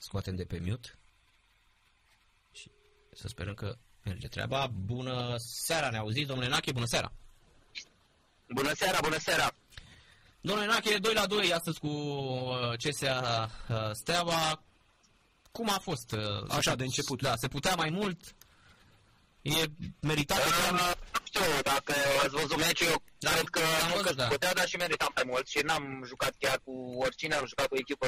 scoatem 0.00 0.34
de 0.36 0.44
pe 0.44 0.58
mute. 0.66 0.98
Și 2.52 2.70
să 3.12 3.28
sperăm 3.28 3.54
că 3.54 3.76
merge 4.04 4.28
treaba. 4.28 4.66
Bună 4.66 5.34
seara, 5.38 5.90
ne 5.90 5.98
auziți, 5.98 6.26
domnule 6.26 6.48
Nache, 6.48 6.72
bună 6.72 6.86
seara! 6.86 7.12
Bună 8.48 8.72
seara, 8.74 8.98
bună 9.02 9.18
seara! 9.18 9.54
Domnule 10.40 10.66
Nache, 10.66 10.98
2 10.98 11.12
la 11.14 11.26
2 11.26 11.52
astăzi 11.52 11.78
cu 11.78 11.86
uh, 11.86 12.72
CSA 12.76 13.50
uh, 13.68 13.90
Steaua. 13.92 14.62
Cum 15.52 15.68
a 15.70 15.78
fost? 15.78 16.12
Uh, 16.12 16.44
Așa, 16.48 16.74
de 16.74 16.82
început. 16.84 17.22
Da, 17.22 17.36
se 17.36 17.48
putea 17.48 17.74
mai 17.74 17.90
mult? 17.90 18.20
E 19.42 19.64
meritat? 20.00 20.38
Uh, 20.38 20.70
nu 21.12 21.24
știu, 21.24 21.40
dacă 21.62 21.94
ați 22.22 22.28
văzut 22.28 22.56
meciul, 22.56 22.86
eu 22.86 23.02
Da, 23.18 23.30
cred 23.30 23.48
că 23.48 23.60
am 23.82 23.88
nu 23.88 23.94
văzut, 23.94 24.06
că 24.06 24.12
da. 24.14 24.26
putea, 24.26 24.52
dar 24.54 24.68
și 24.68 24.76
meritam 24.76 25.10
mai 25.14 25.24
mult 25.26 25.46
și 25.48 25.58
n-am 25.58 26.02
jucat 26.06 26.34
chiar 26.38 26.60
cu 26.64 26.94
oricine, 26.98 27.34
am 27.34 27.46
jucat 27.46 27.66
cu 27.66 27.74
o 27.74 27.78
echipă 27.78 28.06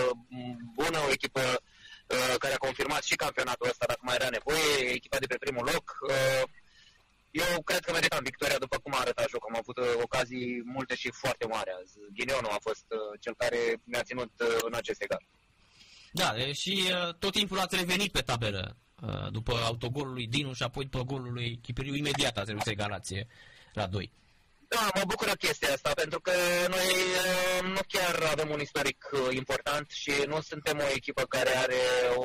bună, 0.75 0.99
o 0.99 1.11
echipă 1.11 1.41
uh, 1.41 1.57
care 2.39 2.55
a 2.55 2.65
confirmat 2.67 3.03
și 3.03 3.17
campionatul 3.17 3.69
ăsta 3.69 3.85
dacă 3.87 4.01
mai 4.03 4.15
era 4.15 4.29
nevoie, 4.29 4.95
echipa 4.99 5.19
de 5.19 5.27
pe 5.27 5.37
primul 5.45 5.69
loc. 5.73 5.97
Uh, 6.09 6.43
eu 7.33 7.63
cred 7.63 7.81
că 7.85 7.93
meritam 7.93 8.23
victoria 8.23 8.59
după 8.59 8.79
cum 8.79 8.93
a 8.95 9.01
arătat 9.01 9.29
jocul. 9.29 9.51
Am 9.53 9.61
avut 9.63 9.79
uh, 9.79 10.03
ocazii 10.03 10.63
multe 10.65 10.95
și 10.95 11.11
foarte 11.11 11.47
mari 11.47 11.71
azi. 11.81 11.93
Ghinionul 12.13 12.51
a 12.51 12.59
fost 12.61 12.87
uh, 12.89 13.21
cel 13.21 13.35
care 13.37 13.81
mi-a 13.85 14.03
ținut 14.03 14.33
uh, 14.41 14.47
în 14.61 14.75
acest 14.75 15.03
egal. 15.03 15.23
Da, 16.13 16.37
e, 16.37 16.53
și 16.53 16.83
uh, 16.83 17.15
tot 17.15 17.33
timpul 17.33 17.59
ați 17.59 17.77
revenit 17.77 18.13
pe 18.13 18.21
tabelă 18.21 18.77
uh, 19.01 19.31
după 19.31 19.53
autogolul 19.55 20.13
lui 20.13 20.27
Dinu 20.27 20.53
și 20.53 20.63
apoi 20.63 20.85
după 20.85 21.05
golul 21.05 21.33
lui 21.33 21.59
Chipiriu. 21.63 21.95
Imediat 21.95 22.37
ați 22.39 22.51
reușit 22.51 22.69
egalație 22.69 23.27
la 23.73 23.87
2. 23.87 24.13
Da, 24.75 24.91
mă 24.95 25.03
bucură 25.07 25.33
chestia 25.33 25.73
asta, 25.73 25.91
pentru 25.95 26.21
că 26.21 26.33
noi 26.69 26.89
uh, 27.23 27.69
nu 27.75 27.81
chiar 27.89 28.15
avem 28.31 28.51
un 28.51 28.61
istoric 28.61 29.11
uh, 29.13 29.35
important 29.35 29.91
și 29.91 30.13
nu 30.27 30.41
suntem 30.41 30.79
o 30.79 30.93
echipă 30.95 31.23
care 31.23 31.57
are 31.57 31.83
o 32.17 32.25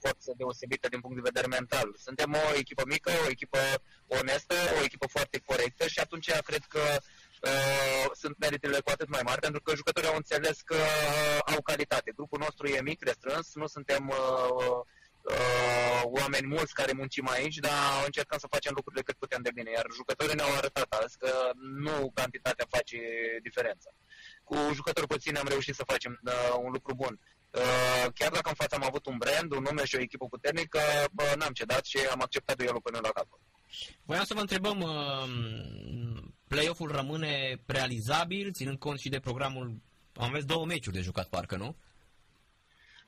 forță 0.00 0.32
deosebită 0.36 0.88
din 0.88 1.00
punct 1.00 1.16
de 1.16 1.28
vedere 1.30 1.46
mental. 1.46 1.88
Suntem 2.06 2.30
o 2.32 2.56
echipă 2.56 2.82
mică, 2.86 3.10
o 3.24 3.28
echipă 3.28 3.58
onestă, 4.06 4.54
o 4.78 4.82
echipă 4.84 5.06
foarte 5.06 5.38
corectă 5.46 5.86
și 5.86 5.98
atunci 5.98 6.30
cred 6.48 6.64
că 6.68 6.82
uh, 7.00 8.06
sunt 8.20 8.34
meritele 8.38 8.80
cu 8.80 8.90
atât 8.90 9.08
mai 9.08 9.20
mari, 9.24 9.40
pentru 9.40 9.60
că 9.62 9.74
jucătorii 9.74 10.08
au 10.08 10.16
înțeles 10.16 10.60
că 10.60 10.74
uh, 10.74 11.38
au 11.54 11.60
calitate. 11.62 12.12
Grupul 12.16 12.38
nostru 12.38 12.66
e 12.66 12.80
mic, 12.82 13.02
restrâns, 13.02 13.54
nu 13.54 13.66
suntem 13.66 14.08
uh, 14.08 14.80
uh, 15.22 16.02
oameni 16.04 16.46
mulți 16.46 16.74
care 16.74 16.92
muncim 16.92 17.28
aici, 17.28 17.56
dar 17.56 18.04
încercăm 18.04 18.38
să 18.38 18.46
facem 18.50 18.72
lucrurile 18.74 19.02
cât 19.02 19.16
putem 19.16 19.42
de 19.42 19.50
bine. 19.54 19.70
Iar 19.70 19.86
jucătorii 19.94 20.34
ne-au 20.34 20.54
arătat 20.56 20.92
azi 21.02 21.18
că 21.18 21.32
nu 21.56 22.10
cantitatea 22.14 22.66
face 22.68 22.98
diferența. 23.42 23.90
Cu 24.44 24.56
jucători 24.74 25.06
puțini 25.06 25.38
am 25.38 25.48
reușit 25.48 25.74
să 25.74 25.84
facem 25.86 26.20
uh, 26.24 26.56
un 26.62 26.70
lucru 26.72 26.94
bun. 26.94 27.20
Uh, 27.50 28.06
chiar 28.14 28.30
dacă 28.30 28.48
în 28.48 28.54
față 28.54 28.74
am 28.74 28.84
avut 28.84 29.06
un 29.06 29.16
brand, 29.18 29.52
un 29.52 29.62
nume 29.62 29.84
și 29.84 29.96
o 29.96 30.00
echipă 30.00 30.26
puternică, 30.26 30.80
bă, 31.12 31.34
n-am 31.36 31.52
cedat 31.52 31.84
și 31.84 31.98
am 32.10 32.20
acceptat 32.22 32.56
duelul 32.56 32.80
până 32.80 32.98
la 33.02 33.08
capăt. 33.08 33.38
Voiam 34.04 34.24
să 34.24 34.34
vă 34.34 34.40
întrebăm, 34.40 34.80
uh, 34.80 36.22
play-off-ul 36.48 36.90
rămâne 36.90 37.62
realizabil, 37.66 38.52
ținând 38.52 38.78
cont 38.78 38.98
și 38.98 39.08
de 39.08 39.20
programul... 39.20 39.80
Am 40.14 40.28
aveți 40.28 40.46
două 40.46 40.66
meciuri 40.66 40.96
de 40.96 41.02
jucat, 41.02 41.28
parcă, 41.28 41.56
nu? 41.56 41.76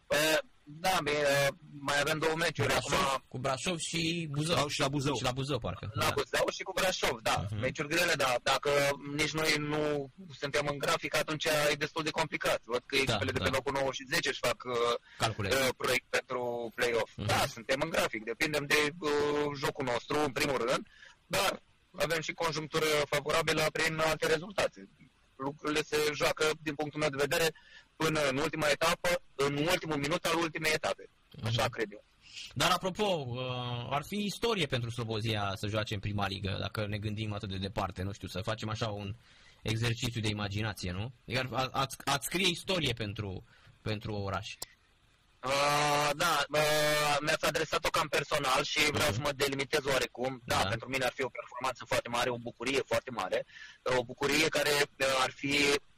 Uh, 0.07 0.39
da, 0.67 0.99
bine, 1.03 1.49
mai 1.81 2.01
avem 2.01 2.19
două 2.19 2.35
meciuri. 2.37 2.69
Brașov, 2.69 2.93
Acum, 3.07 3.25
cu 3.29 3.39
Brașov 3.39 3.79
și 3.79 4.29
Buzău. 4.31 4.57
Sau 4.57 4.69
și 4.69 4.81
la 4.81 4.89
Buzău. 4.89 5.15
Și 5.17 5.23
la 5.23 5.31
Buzău, 5.33 5.59
parcă. 5.59 5.91
La 5.93 6.11
Buzău 6.15 6.47
și 6.53 6.63
cu 6.63 6.73
Brașov, 6.73 7.19
da. 7.23 7.45
Mhm. 7.51 7.61
Meciuri 7.61 7.89
grele, 7.89 8.15
da. 8.15 8.35
Dacă 8.43 8.71
nici 9.17 9.33
noi 9.33 9.55
nu 9.59 10.13
suntem 10.41 10.67
în 10.71 10.79
grafic, 10.79 11.17
atunci 11.17 11.45
e 11.45 11.75
destul 11.79 12.03
de 12.03 12.11
complicat. 12.11 12.61
Văd 12.65 12.83
că 12.87 12.97
echipele 12.97 13.31
de 13.31 13.39
da. 13.39 13.45
pe 13.45 13.51
locul 13.51 13.73
9 13.73 13.93
și 13.93 14.07
10 14.13 14.29
își 14.29 14.39
fac 14.47 14.65
uh, 14.65 14.75
Calcule. 15.19 15.49
uh, 15.49 15.69
proiect 15.77 16.05
pentru 16.09 16.73
play-off. 16.75 17.13
Mhm. 17.17 17.27
Da, 17.27 17.47
suntem 17.47 17.81
în 17.83 17.91
grafic, 17.91 18.25
depindem 18.25 18.65
de 18.67 18.93
uh, 18.99 19.11
jocul 19.57 19.85
nostru, 19.85 20.19
în 20.19 20.33
primul 20.33 20.59
rând, 20.69 20.87
dar 21.27 21.63
avem 21.97 22.21
și 22.21 22.33
conjunctură 22.33 22.87
favorabilă 23.09 23.65
prin 23.73 23.99
alte 23.99 24.27
rezultate. 24.27 24.89
Lucrurile 25.37 25.83
se 25.83 25.97
joacă, 26.15 26.51
din 26.63 26.75
punctul 26.75 27.01
meu 27.01 27.09
de 27.09 27.17
vedere, 27.27 27.55
până 27.97 28.21
în 28.31 28.37
ultima 28.37 28.67
etapă, 28.69 29.09
în 29.35 29.57
ultimul 29.57 29.97
minut 29.97 30.25
al 30.25 30.39
ultimei 30.39 30.73
etape. 30.73 31.09
Așa 31.45 31.63
Mhm. 31.63 31.71
cred 31.71 31.93
eu. 31.93 32.05
Dar 32.55 32.71
apropo, 32.71 33.05
uh, 33.29 33.87
ar 33.91 34.03
fi 34.07 34.17
istorie 34.25 34.67
pentru 34.67 34.91
Slobozia 34.91 35.53
să 35.55 35.67
joace 35.67 35.95
în 35.95 36.01
prima 36.01 36.27
ligă, 36.27 36.57
dacă 36.61 36.87
ne 36.87 36.99
gândim 36.99 37.33
atât 37.33 37.49
de 37.49 37.57
departe, 37.57 38.03
nu 38.03 38.13
știu, 38.13 38.29
să 38.29 38.41
facem 38.41 38.69
așa 38.69 38.89
un 38.89 39.15
exercițiu 39.63 40.21
de 40.21 40.29
imaginație, 40.29 40.91
nu? 40.93 41.13
Iar 41.25 41.49
a- 41.53 41.69
ați, 41.73 41.97
ați 42.05 42.27
scrie 42.27 42.49
istorie 42.49 42.93
pentru, 42.93 43.45
pentru 43.83 44.15
oraș. 44.15 44.55
Uh, 45.47 46.11
da, 46.17 46.45
uh, 46.51 47.17
mi-ați 47.21 47.45
adresat-o 47.47 47.89
cam 47.89 48.09
personal 48.09 48.63
și 48.63 48.91
vreau 48.91 49.13
să 49.13 49.21
mă 49.21 49.33
delimitez 49.33 49.85
oarecum. 49.85 50.43
Da, 50.45 50.61
Da. 50.63 50.69
pentru 50.69 50.89
mine 50.89 51.05
ar 51.05 51.13
fi 51.15 51.23
o 51.23 51.29
performanță 51.29 51.85
foarte 51.89 52.09
mare, 52.09 52.31
o 52.31 52.37
bucurie 52.39 52.83
foarte 52.87 53.11
mare, 53.11 53.47
uh, 53.83 53.97
o 53.99 54.05
bucurie 54.05 54.49
care 54.49 54.71
uh, 54.71 55.07
ar 55.23 55.31
fi 55.31 55.55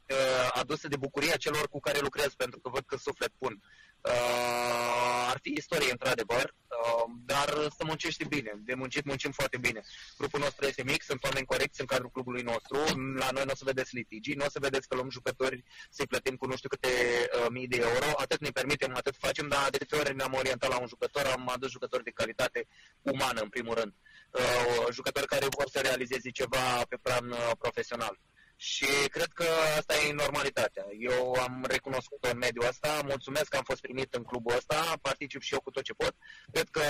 uh, 0.09 0.49
adusă 0.53 0.87
de 0.87 0.97
bucuria 0.97 1.35
celor 1.35 1.67
cu 1.69 1.79
care 1.79 1.99
lucrez, 1.99 2.33
pentru 2.33 2.59
că 2.59 2.69
văd 2.69 2.83
că 2.85 2.97
suflet 2.97 3.31
pun. 3.37 3.61
Uh, 4.01 5.27
ar 5.29 5.39
fi 5.41 5.53
istorie, 5.57 5.91
într-adevăr, 5.91 6.53
uh, 6.67 7.03
dar 7.25 7.49
să 7.49 7.83
muncești 7.85 8.25
bine. 8.25 8.51
De 8.55 8.73
muncit 8.73 9.05
muncim 9.05 9.31
foarte 9.31 9.57
bine. 9.57 9.81
Grupul 10.17 10.39
nostru 10.39 10.65
este 10.65 10.83
mic, 10.83 11.03
sunt 11.03 11.23
oameni 11.23 11.45
corecți 11.45 11.79
în 11.81 11.85
cadrul 11.85 12.09
clubului 12.09 12.41
nostru. 12.41 12.77
La 13.17 13.29
noi 13.31 13.43
nu 13.45 13.51
o 13.51 13.55
să 13.55 13.63
vedeți 13.65 13.95
litigii, 13.95 14.33
nu 14.33 14.45
o 14.45 14.49
să 14.49 14.59
vedeți 14.59 14.87
că 14.87 14.95
luăm 14.95 15.09
jucători 15.09 15.63
să-i 15.89 16.07
plătim 16.07 16.35
cu 16.35 16.47
nu 16.47 16.55
știu 16.55 16.69
câte 16.69 16.87
uh, 16.87 17.45
mii 17.49 17.67
de 17.67 17.77
euro. 17.77 18.09
Atât 18.15 18.39
ne 18.39 18.49
permitem, 18.49 18.95
atât 18.95 19.15
facem, 19.17 19.47
dar 19.47 19.69
de 19.69 19.77
câte 19.77 19.95
ori 19.95 20.15
ne-am 20.15 20.33
orientat 20.33 20.69
la 20.69 20.79
un 20.79 20.87
jucător, 20.87 21.25
am 21.25 21.49
adus 21.49 21.69
jucători 21.71 22.03
de 22.03 22.11
calitate 22.11 22.67
umană, 23.01 23.41
în 23.41 23.49
primul 23.49 23.75
rând. 23.75 23.93
Uh, 24.31 24.87
jucători 24.91 25.27
care 25.27 25.45
vor 25.57 25.69
să 25.69 25.79
realizeze 25.79 26.29
ceva 26.29 26.83
pe 26.89 26.97
plan 27.01 27.31
uh, 27.31 27.51
profesional. 27.57 28.19
Și 28.59 28.85
cred 29.09 29.31
că 29.33 29.45
asta 29.77 29.93
e 30.07 30.13
normalitatea. 30.13 30.85
Eu 30.99 31.33
am 31.33 31.65
recunoscut-o 31.67 32.29
în 32.29 32.37
mediul 32.37 32.67
ăsta, 32.67 33.01
mulțumesc 33.05 33.47
că 33.47 33.57
am 33.57 33.63
fost 33.63 33.81
primit 33.81 34.13
în 34.13 34.23
clubul 34.23 34.55
ăsta, 34.55 34.97
particip 35.01 35.41
și 35.41 35.53
eu 35.53 35.59
cu 35.61 35.71
tot 35.71 35.83
ce 35.83 35.93
pot. 35.93 36.15
Cred 36.51 36.69
că 36.69 36.81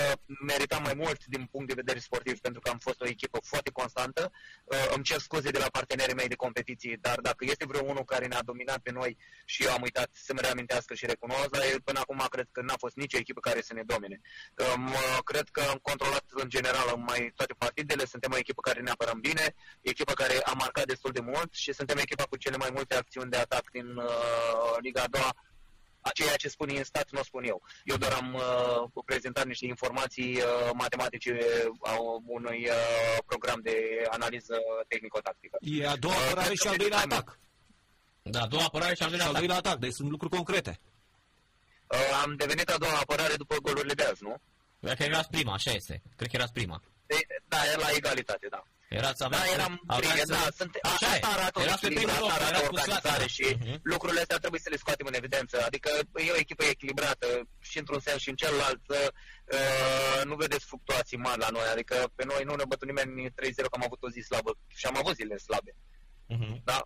meritam 0.46 0.82
mai 0.82 0.94
mult 0.96 1.24
din 1.24 1.48
punct 1.50 1.68
de 1.68 1.74
vedere 1.74 1.98
sportiv, 1.98 2.38
pentru 2.38 2.60
că 2.60 2.70
am 2.70 2.78
fost 2.78 3.00
o 3.00 3.06
echipă 3.06 3.38
foarte 3.42 3.70
constantă. 3.70 4.32
Uh, 4.64 4.86
Îmi 4.94 5.04
cer 5.04 5.18
scuze 5.18 5.50
de 5.50 5.58
la 5.58 5.66
partenerii 5.72 6.14
mei 6.14 6.28
de 6.28 6.34
competiții, 6.34 6.96
dar 6.96 7.20
dacă 7.20 7.44
este 7.44 7.66
vreo 7.66 7.84
unul 7.84 8.04
care 8.04 8.26
ne-a 8.26 8.42
dominat 8.42 8.78
pe 8.78 8.90
noi 8.90 9.16
și 9.44 9.64
eu 9.64 9.72
am 9.72 9.82
uitat 9.82 10.10
să-mi 10.12 10.40
reamintească 10.42 10.94
și 10.94 11.06
recunosc, 11.06 11.48
dar 11.48 11.62
el 11.72 11.80
până 11.80 11.98
acum 11.98 12.26
cred 12.30 12.48
că 12.52 12.60
n-a 12.60 12.76
fost 12.78 12.96
nicio 12.96 13.18
echipă 13.18 13.40
care 13.40 13.60
să 13.60 13.72
ne 13.74 13.82
domine. 13.82 14.20
Um, 14.74 14.86
uh, 14.86 15.18
Cred 15.24 15.48
că 15.48 15.60
am 15.60 15.78
controlat 15.82 16.24
în 16.28 16.48
general 16.48 16.96
mai 16.96 17.32
toate 17.34 17.54
partidele, 17.58 18.04
suntem 18.04 18.32
o 18.32 18.36
echipă 18.38 18.60
care 18.60 18.80
ne 18.80 18.90
apărăm 18.90 19.20
bine, 19.20 19.54
echipă 19.80 20.12
care 20.12 20.42
a 20.42 20.52
marcat 20.52 20.86
destul 20.86 21.12
de 21.12 21.20
mult 21.20 21.54
și 21.58 21.72
suntem 21.72 21.98
echipa 21.98 22.24
cu 22.24 22.36
cele 22.36 22.56
mai 22.56 22.70
multe 22.72 22.94
acțiuni 22.96 23.30
de 23.30 23.36
atac 23.36 23.70
din 23.70 23.96
uh, 23.96 24.76
Liga 24.80 25.02
a 25.02 25.06
doua. 25.10 25.34
A 26.00 26.10
Ceea 26.14 26.36
ce 26.36 26.48
spun 26.48 26.68
ei 26.68 26.76
în 26.76 26.84
stat, 26.84 27.10
nu 27.10 27.20
o 27.20 27.22
spun 27.22 27.44
eu. 27.44 27.62
Eu 27.84 27.96
doar 27.96 28.12
am 28.12 28.34
uh, 28.34 29.02
prezentat 29.04 29.46
niște 29.46 29.66
informații 29.66 30.36
uh, 30.36 30.70
matematice 30.74 31.38
a 31.82 31.94
unui 32.26 32.68
uh, 32.68 33.16
program 33.26 33.60
de 33.62 33.76
analiză 34.10 34.56
tehnico-tactică. 34.88 35.56
E 35.60 35.86
a 35.88 35.96
doua 35.96 36.14
Uh, 36.14 36.20
apărare 36.26 36.46
cred 36.46 36.56
și 36.56 36.62
că 36.62 36.68
al 36.68 36.76
doilea 36.76 36.96
meritam. 36.98 37.18
atac. 37.18 37.38
Da, 38.22 38.40
a 38.40 38.46
doua 38.46 38.64
apărare 38.64 38.94
și 38.94 39.02
al 39.02 39.08
Și 39.10 39.16
doilea 39.16 39.26
al 39.26 39.34
atac. 39.34 39.38
doilea 39.46 39.56
atac, 39.56 39.78
deci 39.78 39.92
sunt 39.92 40.10
lucruri 40.10 40.34
concrete. 40.34 40.80
Uh, 41.86 42.20
am 42.22 42.36
devenit 42.36 42.70
a 42.70 42.78
doua 42.78 42.98
apărare 42.98 43.34
după 43.34 43.56
golurile 43.62 43.94
de 43.94 44.02
azi, 44.02 44.22
nu? 44.22 44.36
Cred 44.80 44.96
că 44.96 45.02
erați 45.02 45.28
prima, 45.30 45.52
așa 45.52 45.70
este. 45.70 46.02
Cred 46.16 46.28
că 46.30 46.36
erați 46.36 46.52
prima. 46.52 46.82
De, 47.06 47.16
da, 47.48 47.56
e 47.72 47.76
la 47.76 47.88
egalitate, 47.96 48.46
da. 48.50 48.62
Erați, 48.88 49.18
Da, 49.18 49.26
aveați, 49.26 49.52
eram 49.52 49.82
aveați, 49.86 50.08
prime, 50.22 50.24
da, 50.36 50.42
sunt, 50.58 50.72
Așa 50.82 50.94
așa, 50.94 51.06
e. 51.06 51.18
asta 51.18 51.28
arată 51.36 51.58
o 51.58 51.62
Erați 51.62 51.80
pe 51.80 51.86
echilibru, 51.86 52.14
primul 52.14 52.30
asta 52.30 52.34
loc, 52.34 52.38
arată 52.38 52.50
erați 52.54 52.64
o 52.64 52.68
cu 52.68 52.74
organizare 52.74 53.26
Slatina. 53.28 53.36
și 53.36 53.46
Mhm. 53.60 53.80
lucrurile 53.92 54.20
astea 54.24 54.38
trebuie 54.44 54.60
să 54.64 54.70
le 54.72 54.76
scoatem 54.82 55.06
în 55.10 55.14
evidență. 55.20 55.56
Adică 55.68 55.90
e 56.26 56.30
o 56.36 56.42
echipă 56.44 56.64
echilibrată 56.74 57.26
și 57.70 57.76
într-un 57.78 58.00
sens 58.06 58.20
și 58.24 58.28
în 58.32 58.38
celălalt. 58.42 58.84
Uh, 59.56 60.20
nu 60.30 60.34
vedeți 60.44 60.64
fluctuații 60.70 61.16
mari 61.26 61.40
la 61.46 61.50
noi, 61.56 61.66
adică 61.74 61.96
pe 62.16 62.24
noi 62.24 62.42
nu 62.48 62.54
ne 62.54 62.64
bătu 62.70 62.84
nimeni 62.84 63.30
3-0 63.38 63.68
că 63.70 63.76
am 63.78 63.86
avut 63.88 64.00
o 64.02 64.10
zi 64.14 64.20
slabă 64.20 64.50
și 64.78 64.86
am 64.86 64.96
avut 65.02 65.14
zile 65.14 65.36
slabe. 65.46 65.72
Mhm. 66.34 66.60
Da. 66.64 66.78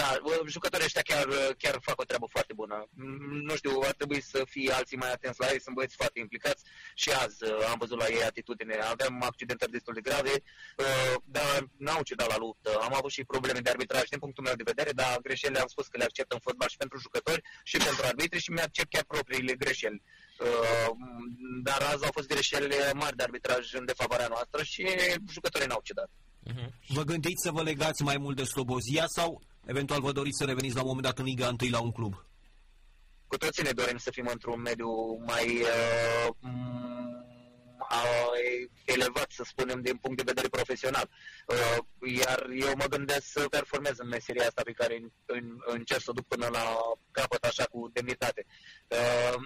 Da, 0.00 0.10
jucătorii 0.46 0.84
ăștia 0.84 1.02
chiar, 1.10 1.26
chiar 1.62 1.76
fac 1.88 2.00
o 2.00 2.04
treabă 2.04 2.26
foarte 2.34 2.52
bună. 2.60 2.76
Mm, 2.90 3.40
Nu 3.48 3.54
știu, 3.56 3.72
ar 3.90 3.94
trebui 4.00 4.20
să 4.32 4.42
fie 4.54 4.72
alții 4.72 4.96
mai 4.96 5.12
atenți 5.12 5.40
la 5.40 5.48
ei, 5.52 5.60
sunt 5.60 5.74
băieți 5.74 5.94
foarte 6.00 6.18
implicați 6.18 6.62
și 6.94 7.10
azi 7.10 7.44
uh, 7.44 7.68
am 7.72 7.78
văzut 7.78 7.98
la 7.98 8.06
ei 8.16 8.22
atitudine. 8.24 8.74
Avem 8.94 9.22
accidentări 9.22 9.70
destul 9.70 9.94
de 9.94 10.00
grave, 10.08 10.34
uh, 10.76 11.14
dar 11.24 11.68
n-au 11.76 12.02
cedat 12.02 12.28
la 12.28 12.36
luptă. 12.44 12.70
Am 12.86 12.94
avut 12.94 13.10
și 13.10 13.24
probleme 13.24 13.60
de 13.60 13.70
arbitraj 13.70 14.06
din 14.08 14.18
punctul 14.18 14.44
meu 14.44 14.54
de 14.54 14.70
vedere, 14.72 14.90
dar 14.92 15.18
greșelile 15.22 15.60
am 15.60 15.66
spus 15.74 15.86
că 15.86 15.96
le 15.98 16.04
accept 16.04 16.32
în 16.32 16.38
fotbal 16.46 16.68
și 16.68 16.76
pentru 16.76 16.98
jucători 16.98 17.42
și 17.62 17.76
pentru 17.76 18.02
arbitri 18.06 18.40
și 18.44 18.50
mi-accept 18.50 18.90
chiar 18.94 19.04
propriile 19.04 19.54
greșeli. 19.54 20.02
Uh, 20.44 20.90
Dar 21.62 21.80
azi 21.92 22.04
au 22.04 22.12
fost 22.12 22.28
greșeli 22.28 22.74
mari 22.94 23.16
de 23.16 23.22
arbitraj 23.22 23.72
în 23.74 23.84
defavoarea 23.84 24.28
noastră 24.34 24.62
și 24.62 24.82
jucătorii 25.36 25.68
n-au 25.68 25.80
cedat. 25.88 26.10
Mhm. 26.54 26.72
Vă 26.88 27.02
gândiți 27.02 27.42
să 27.42 27.50
vă 27.50 27.62
legați 27.62 28.02
mai 28.02 28.16
mult 28.18 28.36
de 28.36 28.44
Slobozia 28.44 29.04
sau 29.06 29.42
eventual 29.68 30.00
vă 30.00 30.12
doriți 30.12 30.38
să 30.38 30.44
reveniți 30.44 30.74
la 30.74 30.80
un 30.80 30.86
moment 30.86 31.06
dat 31.06 31.18
în 31.18 31.24
Liga 31.24 31.56
1 31.60 31.70
la 31.70 31.80
un 31.80 31.92
club? 31.92 32.14
cu 33.28 33.36
toții 33.36 33.62
ne 33.62 33.70
dorim 33.70 33.96
să 33.96 34.10
fim 34.10 34.26
într-un 34.26 34.60
mediu 34.60 34.90
mai 35.26 35.60
uh, 35.60 36.28
elevat, 38.84 39.30
să 39.30 39.42
spunem, 39.46 39.80
din 39.80 39.96
punct 39.96 40.16
de 40.16 40.22
vedere 40.26 40.48
profesional. 40.48 41.10
Uh, 41.46 41.78
iar 42.18 42.46
eu 42.58 42.72
mă 42.76 42.84
gândesc 42.84 43.26
să 43.26 43.48
performez 43.48 43.98
în 43.98 44.08
meseria 44.08 44.46
asta 44.46 44.62
pe 44.64 44.72
care 44.72 45.12
încerc 45.66 46.00
să 46.00 46.10
o 46.10 46.12
duc 46.12 46.26
până 46.26 46.48
la 46.52 46.64
capăt 47.10 47.44
așa 47.44 47.64
cu 47.64 47.90
demnitate. 47.92 48.46
Uh, 48.88 49.42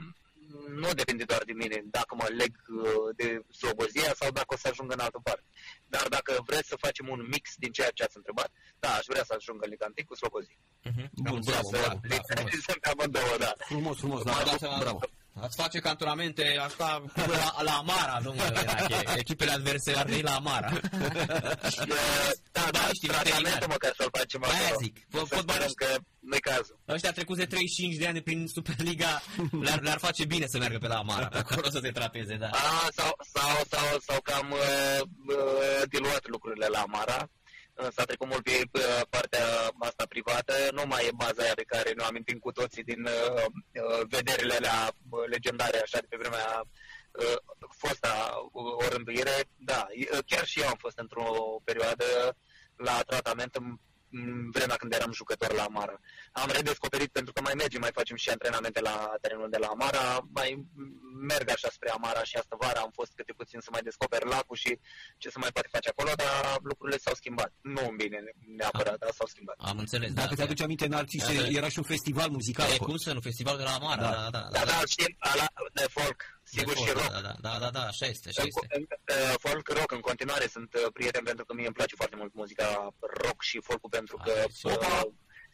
nu 0.69 0.93
depinde 0.93 1.25
doar 1.25 1.43
de 1.45 1.53
mine 1.53 1.83
dacă 1.85 2.15
mă 2.15 2.27
leg 2.41 2.53
uh, 2.69 3.17
de 3.17 3.29
slobozia 3.61 4.13
sau 4.21 4.31
dacă 4.31 4.55
o 4.55 4.57
să 4.57 4.69
ajung 4.69 4.93
în 4.93 4.99
altă 4.99 5.21
parte. 5.23 5.45
Dar 5.87 6.07
dacă 6.09 6.43
vreți 6.47 6.69
să 6.69 6.77
facem 6.87 7.09
un 7.09 7.21
mix 7.31 7.55
din 7.57 7.73
ceea 7.73 7.91
ce 7.95 8.03
ați 8.03 8.17
întrebat, 8.17 8.51
da, 8.79 8.89
aș 8.95 9.05
vrea 9.07 9.25
să 9.25 9.35
ajung 9.37 9.59
în 9.65 9.71
Liga 9.71 9.87
1 9.87 9.95
cu 10.07 10.15
slobozia. 10.15 10.57
Uh-huh. 10.89 11.07
Bun, 11.13 11.41
bravo, 11.45 11.69
bravo, 11.71 12.01
bravo, 12.81 13.09
bravo, 13.11 13.37
da. 13.45 13.53
Frumos, 13.59 13.97
frumos, 13.99 14.23
da, 14.23 14.33
da, 14.61 14.79
bravo. 14.79 15.01
Ați 15.41 15.57
face 15.57 15.79
cantonamente 15.79 16.57
asta 16.65 17.03
la, 17.15 17.63
la 17.63 17.73
Amara, 17.73 18.21
domnule 18.23 18.53
Echipele 19.17 19.51
adverse 19.51 19.93
ar 19.97 20.07
veni 20.07 20.23
la 20.23 20.35
Amara. 20.35 20.69
da, 22.53 22.69
da, 22.71 22.89
știi, 22.93 23.09
tratamentul 23.09 23.69
măcar 23.69 23.93
să-l 23.97 24.09
facem 24.13 24.45
acolo. 24.45 24.81
zic. 24.83 24.97
Fotbalul 25.11 25.73
că 25.75 25.87
nu 26.21 26.37
cazul. 26.41 26.79
Ăștia 26.89 27.13
trecut 27.13 27.37
de 27.37 27.45
35 27.45 27.95
de 27.97 28.07
ani 28.07 28.21
prin 28.21 28.47
Superliga, 28.47 29.23
le-ar, 29.65 29.81
le-ar 29.81 29.99
face 29.99 30.25
bine 30.25 30.47
să 30.47 30.59
meargă 30.59 30.79
pe 30.79 30.87
la 30.87 30.97
Amara, 30.99 31.27
pe 31.27 31.39
acolo 31.39 31.71
să 31.71 31.81
te 31.81 31.91
trateze, 31.91 32.37
da. 32.37 32.47
A, 32.47 32.89
sau, 32.97 33.17
sau, 33.35 33.65
sau, 33.71 33.99
sau 34.07 34.21
cam 34.21 34.51
uh, 34.51 35.01
uh, 35.27 35.83
diluat 35.89 36.29
lucrurile 36.29 36.67
la 36.67 36.79
Amara 36.79 37.29
s-a 37.91 38.05
trecut 38.05 38.29
mult 38.29 38.43
pe 38.71 39.07
partea 39.11 39.47
asta 39.79 40.05
privată, 40.09 40.53
nu 40.73 40.83
mai 40.87 41.07
e 41.07 41.11
baza 41.15 41.43
aia 41.43 41.55
pe 41.55 41.63
care 41.63 41.91
ne 41.91 42.03
amintim 42.03 42.39
cu 42.39 42.53
toții 42.53 42.83
din 42.85 43.05
uh, 43.05 43.45
uh 43.45 44.07
vederile 44.09 44.55
alea 44.55 44.93
uh, 45.11 45.27
legendare, 45.27 45.79
așa, 45.79 45.99
de 45.99 46.07
pe 46.09 46.17
vremea 46.17 46.65
uh, 47.13 47.37
fosta 47.69 48.43
uh, 48.53 48.87
orânduire. 48.87 49.45
Da, 49.57 49.87
chiar 50.27 50.45
și 50.45 50.61
eu 50.61 50.69
am 50.69 50.77
fost 50.79 50.99
într-o 50.99 51.61
perioadă 51.65 52.37
la 52.77 53.03
tratament 53.07 53.55
în 53.55 53.79
vremea 54.57 54.77
când 54.77 54.93
eram 54.93 55.13
jucător 55.13 55.53
la 55.53 55.65
Amara. 55.71 55.97
Am 56.33 56.51
redescoperit 56.53 57.11
pentru 57.13 57.33
că 57.33 57.41
mai 57.41 57.53
mergem, 57.57 57.81
mai 57.81 57.91
facem 57.93 58.17
și 58.17 58.29
antrenamente 58.29 58.81
la 58.81 59.15
terenul 59.21 59.51
de 59.51 59.59
la 59.59 59.67
Amara, 59.67 60.05
mai 60.39 60.67
merg 61.31 61.51
așa 61.51 61.69
spre 61.71 61.91
Amara 61.91 62.23
și 62.25 62.37
asta 62.37 62.57
vara 62.59 62.81
am 62.81 62.91
fost 62.95 63.13
câte 63.15 63.33
puțin 63.33 63.61
să 63.61 63.69
mai 63.73 63.83
descoper 63.83 64.25
lacul 64.25 64.57
și 64.57 64.79
ce 65.19 65.29
să 65.31 65.39
mai 65.39 65.53
poate 65.53 65.69
face 65.73 65.89
acolo, 65.89 66.11
dar 66.17 66.59
lucrurile 66.63 66.99
s-au 66.99 67.15
schimbat. 67.15 67.51
Nu 67.61 67.83
în 67.91 67.97
bine 67.97 68.19
neapărat, 68.57 68.99
dar 68.99 69.11
s-au 69.19 69.27
schimbat. 69.27 69.57
Am 69.59 69.79
înțeles. 69.79 70.13
Dacă 70.13 70.29
da, 70.29 70.35
ți-aduce 70.35 70.63
aminte, 70.63 70.87
Narcise, 70.87 71.35
da, 71.35 71.47
era 71.59 71.69
și 71.69 71.79
un 71.79 71.85
festival 71.85 72.29
muzical. 72.29 72.71
E, 72.71 72.77
cum 72.77 72.97
să 72.97 73.13
nu, 73.13 73.21
festival 73.21 73.57
de 73.57 73.63
la 73.63 73.75
Amara, 73.75 74.03
da, 74.03 74.11
da, 74.11 74.29
da. 74.31 74.39
Da, 74.39 74.49
da, 74.51 74.65
da, 74.65 74.65
da 74.65 74.83
știm, 74.87 75.17
ala, 75.19 75.47
de 75.73 75.87
folk, 75.91 76.19
sigur 76.57 76.77
și 76.77 76.91
rock. 76.93 77.11
Da, 77.13 77.21
da, 77.21 77.35
da, 77.41 77.59
da, 77.59 77.71
da, 77.71 77.83
așa 77.93 78.07
este, 78.07 78.29
așa 78.29 78.43
este. 78.47 78.87
Folk 79.39 79.69
rock 79.69 79.91
în 79.93 80.01
continuare 80.01 80.47
sunt 80.47 80.75
uh, 80.75 80.93
prieten 80.93 81.25
pentru 81.25 81.45
că 81.45 81.53
mie 81.55 81.67
îmi 81.67 81.75
place 81.75 81.95
foarte 81.97 82.17
mult 82.17 82.35
muzica 82.35 82.95
rock 83.23 83.43
și 83.43 83.61
folkul 83.61 83.91
pentru 83.91 84.17
că 84.25 84.33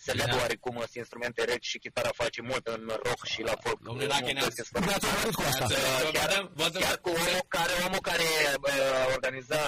se 0.04 0.12
leagă 0.12 0.36
oarecum 0.36 0.74
sunt 0.74 0.94
instrumente 0.94 1.44
reci 1.44 1.66
și 1.72 1.78
chitara 1.78 2.10
face 2.22 2.40
mult 2.42 2.66
în 2.66 2.82
rock 3.06 3.20
și 3.32 3.40
la 3.42 3.54
folk. 3.62 3.80
Domnule 3.80 4.06
Lache, 4.06 4.32
ne-ați 4.32 4.72
cu 5.38 5.42
asta. 5.50 5.66
Chiar 6.78 6.98
cu 7.00 7.08
omul 7.08 7.44
care, 7.48 7.72
omul 7.86 8.02
care 8.10 8.28
organiza 9.14 9.60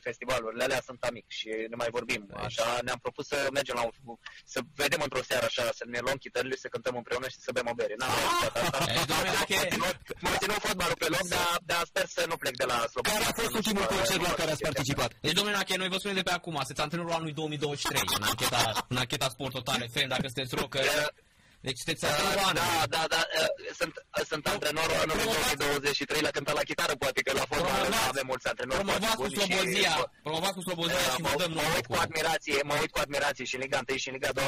festivalurile 0.00 0.64
alea 0.64 0.80
sunt 0.88 1.02
amic 1.02 1.24
și 1.38 1.48
ne 1.70 1.76
mai 1.82 1.90
vorbim. 1.90 2.22
Așa 2.48 2.78
ne-am 2.86 2.98
propus 3.04 3.26
să 3.26 3.48
mergem 3.52 3.74
la 3.80 3.82
un, 3.82 4.16
să 4.44 4.60
vedem 4.74 5.00
într-o 5.02 5.22
seară 5.22 5.44
așa, 5.44 5.64
să 5.78 5.84
ne 5.86 5.98
luăm 6.04 6.16
chitările, 6.24 6.56
să 6.56 6.68
cântăm 6.68 6.96
împreună 6.96 7.28
și 7.28 7.38
să 7.46 7.50
bem 7.52 7.66
o 7.72 7.74
bere. 7.74 7.94
N-am 7.98 8.10
Mă 10.20 10.30
ținut 10.40 10.60
fotbalul 10.66 10.98
pe 10.98 11.08
loc, 11.08 11.24
dar 11.70 11.82
sper 11.84 12.06
să 12.06 12.24
nu 12.28 12.36
plec 12.36 12.56
de 12.56 12.64
la 12.64 12.78
Slobodan. 12.92 13.18
Care 13.18 13.30
a 13.30 13.40
fost 13.40 13.54
ultimul 13.54 13.84
concert 13.94 14.20
la 14.20 14.32
care 14.40 14.50
ați 14.50 14.62
participat? 14.62 15.10
Deci, 15.20 15.32
domnule 15.32 15.56
Lache, 15.56 15.76
noi 15.76 15.88
vă 15.88 15.96
spunem 15.98 16.16
de 16.16 16.22
pe 16.22 16.30
acum, 16.30 16.54
sunteți 16.54 16.80
antrenorul 16.80 17.12
anului 17.12 17.32
2023 17.32 18.02
în 18.16 18.22
ancheta, 18.22 18.86
în 18.88 18.96
ancheta 18.96 19.28
Sport 19.28 19.54
Total 19.68 19.88
FM, 19.88 20.08
dacă 20.08 20.22
sunteți 20.22 20.54
rocker. 20.54 20.84
Deci 21.60 21.78
sunteți 21.78 22.04
uh, 22.04 22.50
Da, 22.60 22.68
da, 22.94 23.04
da, 23.14 23.22
uh, 23.40 23.50
sunt, 23.80 23.94
uh, 24.18 24.24
sunt 24.30 24.46
antrenorul 24.46 24.96
anului 25.02 25.24
2023 25.24 26.20
la 26.20 26.30
cântat 26.36 26.54
la 26.54 26.64
chitară, 26.70 26.94
poate 27.04 27.20
că 27.22 27.32
la 27.32 27.46
fotbal 27.50 27.88
nu 27.88 28.00
avem 28.10 28.26
mulți 28.26 28.46
antrenori. 28.48 28.84
Promovați 28.84 29.16
cu 29.16 29.28
Slobozia, 29.28 29.94
promovați 30.22 30.54
cu 30.54 30.60
Slobozia 30.60 30.98
și 31.14 31.22
vă 31.26 31.34
dăm 31.36 31.52
Mă 31.52 31.62
uit 31.74 31.86
cu 31.86 31.96
admirație, 32.06 32.58
mă 32.64 32.74
uit 32.80 32.90
cu 32.90 32.98
admirație 32.98 33.44
și 33.44 33.54
în 33.54 33.60
Liga 33.60 33.80
1 33.88 33.98
și 33.98 34.08
în 34.08 34.14
Liga 34.14 34.32
2 34.32 34.44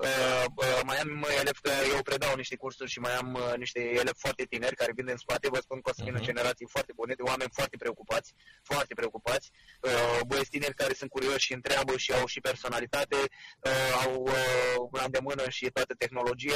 Uh, 0.00 0.44
uh, 0.54 0.80
mai 0.84 0.96
am 0.96 1.26
elevi 1.40 1.60
că 1.60 1.72
eu 1.94 2.02
predau 2.02 2.34
niște 2.36 2.56
cursuri 2.56 2.90
și 2.90 2.98
mai 2.98 3.14
am 3.14 3.34
uh, 3.34 3.54
niște 3.56 3.80
elevi 3.80 4.18
foarte 4.18 4.44
tineri 4.44 4.76
care 4.76 4.92
vin 4.94 5.08
în 5.08 5.16
spate. 5.16 5.48
Vă 5.48 5.58
spun 5.60 5.80
că 5.80 5.90
o 5.90 5.92
să 5.92 6.02
vină 6.04 6.18
uh-huh. 6.20 6.30
generații 6.30 6.66
foarte 6.68 6.92
bune, 6.96 7.14
de 7.14 7.22
oameni 7.22 7.50
foarte 7.52 7.76
preocupați, 7.76 8.34
foarte 8.62 8.94
preocupați. 8.94 9.50
Uh, 9.80 10.20
băieți 10.26 10.50
tineri 10.50 10.74
care 10.74 10.94
sunt 10.94 11.10
curioși 11.10 11.46
și 11.46 11.52
întreabă 11.52 11.96
și 11.96 12.12
au 12.12 12.26
și 12.26 12.40
personalitate, 12.40 13.16
uh, 13.60 14.04
au 14.04 14.12
uh, 14.22 14.88
la 14.92 15.02
îndemână 15.04 15.44
și 15.48 15.70
toată 15.70 15.94
tehnologia. 15.94 16.49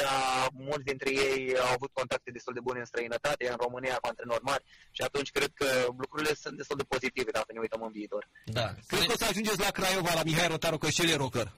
Mulți 0.53 0.85
dintre 0.85 1.11
ei 1.11 1.59
au 1.59 1.73
avut 1.73 1.91
contacte 1.93 2.31
destul 2.31 2.55
de 2.55 2.61
bune 2.61 2.79
în 2.79 2.85
străinătate, 2.85 3.49
în 3.49 3.57
România, 3.65 3.97
cu 4.01 4.07
antrenori 4.07 4.43
mari 4.43 4.65
și 4.91 5.03
atunci 5.03 5.31
cred 5.31 5.51
că 5.55 5.67
lucrurile 5.99 6.35
sunt 6.35 6.57
destul 6.57 6.77
de 6.77 6.85
pozitive 6.89 7.31
dacă 7.31 7.51
ne 7.53 7.61
uităm 7.61 7.83
în 7.83 7.93
viitor. 7.93 8.29
Da. 8.45 8.75
Cred 8.87 9.05
că 9.07 9.13
o 9.13 9.17
să 9.17 9.27
ajungeți 9.29 9.61
la 9.61 9.71
Craiova, 9.71 10.15
la 10.15 10.23
Mihai 10.23 10.49
Rotaru, 10.49 10.79
că 10.79 10.89
și 10.91 11.03
el 11.03 11.09
e 11.09 11.17
rocker. 11.17 11.53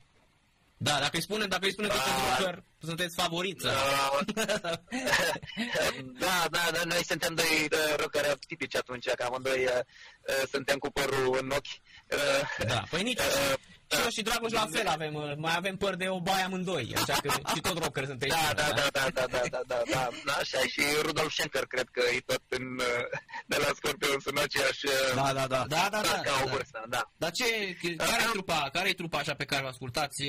Da, 0.79 0.99
dacă 1.01 1.17
îi 1.17 1.23
spune, 1.23 1.47
dacă 1.47 1.65
îi 1.65 1.73
spune 1.73 1.89
că 1.89 1.95
uh, 1.95 2.37
rocker, 2.39 2.63
sunteți 2.83 3.15
favoriță. 3.15 3.69
Uh, 3.69 4.21
da, 6.25 6.47
da, 6.51 6.69
da, 6.73 6.81
noi 6.85 7.05
suntem 7.05 7.35
doi 7.35 7.69
uh, 7.73 7.95
rockeri 7.97 8.39
tipici 8.47 8.77
atunci, 8.77 9.09
că 9.09 9.23
amândoi 9.23 9.65
uh, 9.65 9.71
uh, 9.71 10.49
suntem 10.51 10.79
cu 10.79 10.91
părul 10.91 11.39
în 11.41 11.51
ochi. 11.51 11.75
Uh, 12.11 12.67
da, 12.67 12.83
păi 12.91 13.03
nici 13.03 13.19
uh, 13.19 13.55
și 13.91 14.01
eu 14.03 14.09
și 14.09 14.23
Dragoș 14.23 14.53
la 14.53 14.67
fel 14.71 14.87
avem, 14.87 15.15
uh, 15.15 15.33
mai 15.37 15.55
avem 15.57 15.77
păr 15.77 15.95
de 15.95 16.09
o 16.09 16.21
baie 16.21 16.45
amândoi, 16.45 16.93
așa 16.97 17.21
că 17.23 17.29
și 17.55 17.61
tot 17.61 17.79
rocker 17.83 18.05
sunteți. 18.05 18.37
Da, 18.37 18.53
da, 18.55 18.69
da, 18.69 18.87
da, 18.93 19.11
da, 19.15 19.25
da, 19.31 19.43
da, 19.51 19.61
da, 19.67 19.83
da, 19.91 20.09
da, 20.25 20.33
așa, 20.33 20.59
și 20.59 20.83
Rudolf 21.03 21.33
Schenker, 21.33 21.67
cred 21.67 21.89
că 21.93 22.03
e 22.15 22.21
tot 22.21 22.43
în, 22.49 22.77
de 23.47 23.57
la 23.57 23.71
Scorpion, 23.75 24.21
sunt 24.21 24.39
aceeași, 24.39 24.87
da, 25.15 25.33
da, 25.33 25.47
da, 25.47 25.65
da, 25.69 25.89
da, 25.91 26.01
da, 26.01 26.21
ca 26.25 26.43
o 26.45 26.49
vârstă, 26.49 26.85
da. 26.89 27.13
Dar 27.17 27.31
ce, 27.31 27.45
care 27.97 28.23
e 28.23 28.31
trupa, 28.33 28.69
care 28.73 28.89
e 28.89 28.93
trupa 28.93 29.19
așa 29.19 29.35
pe 29.35 29.45
care 29.45 29.65
o 29.65 29.69
ascultați 29.69 30.23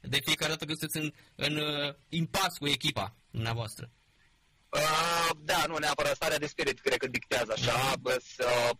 de 0.00 0.20
fiecare 0.24 0.50
dată 0.50 0.64
când 0.64 0.78
sunteți 0.78 0.98
în, 1.04 1.12
în 1.46 1.56
uh, 1.56 1.94
impas 2.08 2.56
cu 2.58 2.66
echipa 2.66 3.16
dumneavoastră? 3.30 3.90
Uh, 4.68 5.30
da, 5.38 5.64
nu 5.68 5.76
neapărat 5.76 6.14
starea 6.14 6.38
de 6.38 6.46
spirit, 6.46 6.80
cred 6.80 6.96
că 6.96 7.06
dictează 7.06 7.52
așa, 7.56 7.92
mm-hmm. 7.92 8.00
băs, 8.00 8.24
uh, 8.38 8.70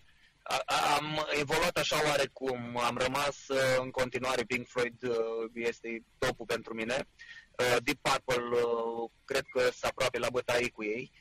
am 0.97 1.27
evoluat 1.41 1.77
așa 1.77 2.03
oarecum, 2.07 2.81
am 2.85 2.97
rămas 2.97 3.49
uh, 3.49 3.59
în 3.79 3.91
continuare, 3.91 4.43
Pink 4.43 4.67
Floyd 4.67 5.03
uh, 5.03 5.17
este 5.55 6.03
topul 6.19 6.47
pentru 6.47 6.75
mine, 6.75 7.09
uh, 7.59 7.77
Deep 7.83 7.99
Purple 8.03 8.59
cred 9.25 9.45
că 9.53 9.61
sunt 9.61 9.85
aproape 9.85 10.19
la 10.19 10.31
bătaie 10.31 10.71
cu 10.71 10.83
ei, 10.85 11.13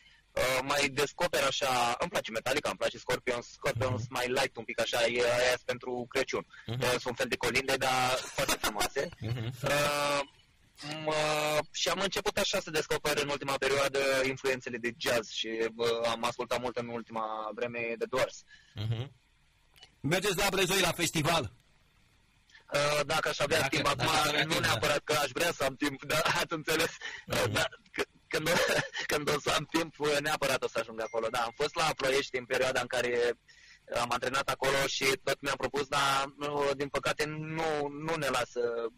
mai 0.62 0.90
descoper 0.90 1.44
așa, 1.44 1.96
îmi 2.00 2.10
place 2.10 2.32
Metallica, 2.32 2.70
îmi 2.70 2.78
place 2.78 2.98
Scorpions, 2.98 3.52
Scorpions 3.52 4.02
uh-huh. 4.02 4.10
mai 4.10 4.28
light 4.28 4.58
un 4.58 4.64
pic 4.64 4.82
așa, 4.82 5.06
e 5.06 5.22
aia 5.22 5.58
pentru 5.66 6.06
Crăciun. 6.10 6.46
Uh-huh. 6.46 6.90
Sunt 6.90 7.06
un 7.06 7.14
fel 7.14 7.28
de 7.28 7.36
colinde, 7.36 7.76
dar 7.78 8.16
foarte 8.36 8.58
frumoase. 8.62 9.10
Uh-huh. 9.10 9.64
Uh, 9.64 10.20
mă, 11.06 11.14
și 11.72 11.90
am 11.90 12.00
început 12.00 12.38
așa 12.38 12.60
să 12.60 12.70
descoper 12.70 13.18
în 13.18 13.30
ultima 13.30 13.56
perioadă 13.58 14.00
influențele 14.24 14.78
de 14.78 14.94
jazz 14.98 15.30
și 15.30 15.48
uh, 15.76 15.88
am 16.12 16.24
ascultat 16.24 16.62
mult 16.62 16.78
în 16.78 16.88
ultima 16.88 17.52
vreme 17.56 17.94
de 17.98 18.06
Doors. 18.10 18.44
Uh-huh. 18.76 19.08
Mergeți 20.00 20.38
la 20.38 20.48
Brezoi 20.50 20.80
la 20.80 20.92
festival? 20.92 21.54
Uh, 22.74 23.00
dacă 23.06 23.30
aș 23.30 23.40
avea 23.40 23.60
dacă, 23.60 23.76
timp 23.76 23.88
acum, 23.88 24.08
nu 24.46 24.54
da. 24.54 24.60
neapărat 24.60 25.04
că 25.04 25.14
aș 25.14 25.30
vrea 25.34 25.52
să 25.52 25.64
am 25.64 25.76
timp, 25.76 26.04
dar 26.04 26.22
ați 26.42 26.54
înțeles. 26.54 26.90
Uh-huh. 26.90 27.46
Uh, 27.46 27.52
da, 27.52 27.66
când, 28.28 28.50
când 29.12 29.30
o 29.36 29.40
să 29.40 29.54
am 29.58 29.68
timp, 29.72 29.96
neapărat 30.20 30.64
o 30.64 30.68
să 30.68 30.80
ajung 30.80 31.02
acolo. 31.02 31.28
Da, 31.32 31.40
am 31.40 31.54
fost 31.56 31.76
la 31.76 31.90
Ploiești 31.98 32.38
în 32.38 32.46
perioada 32.46 32.82
în 32.82 32.88
care 32.88 33.38
am 34.02 34.12
antrenat 34.12 34.50
acolo 34.50 34.88
și 34.88 35.06
tot 35.24 35.42
mi-am 35.42 35.56
propus, 35.56 35.88
dar 35.88 36.34
din 36.76 36.88
păcate 36.88 37.26
nu, 37.26 37.88
nu 37.88 38.16
ne 38.16 38.28
lasă 38.28 38.92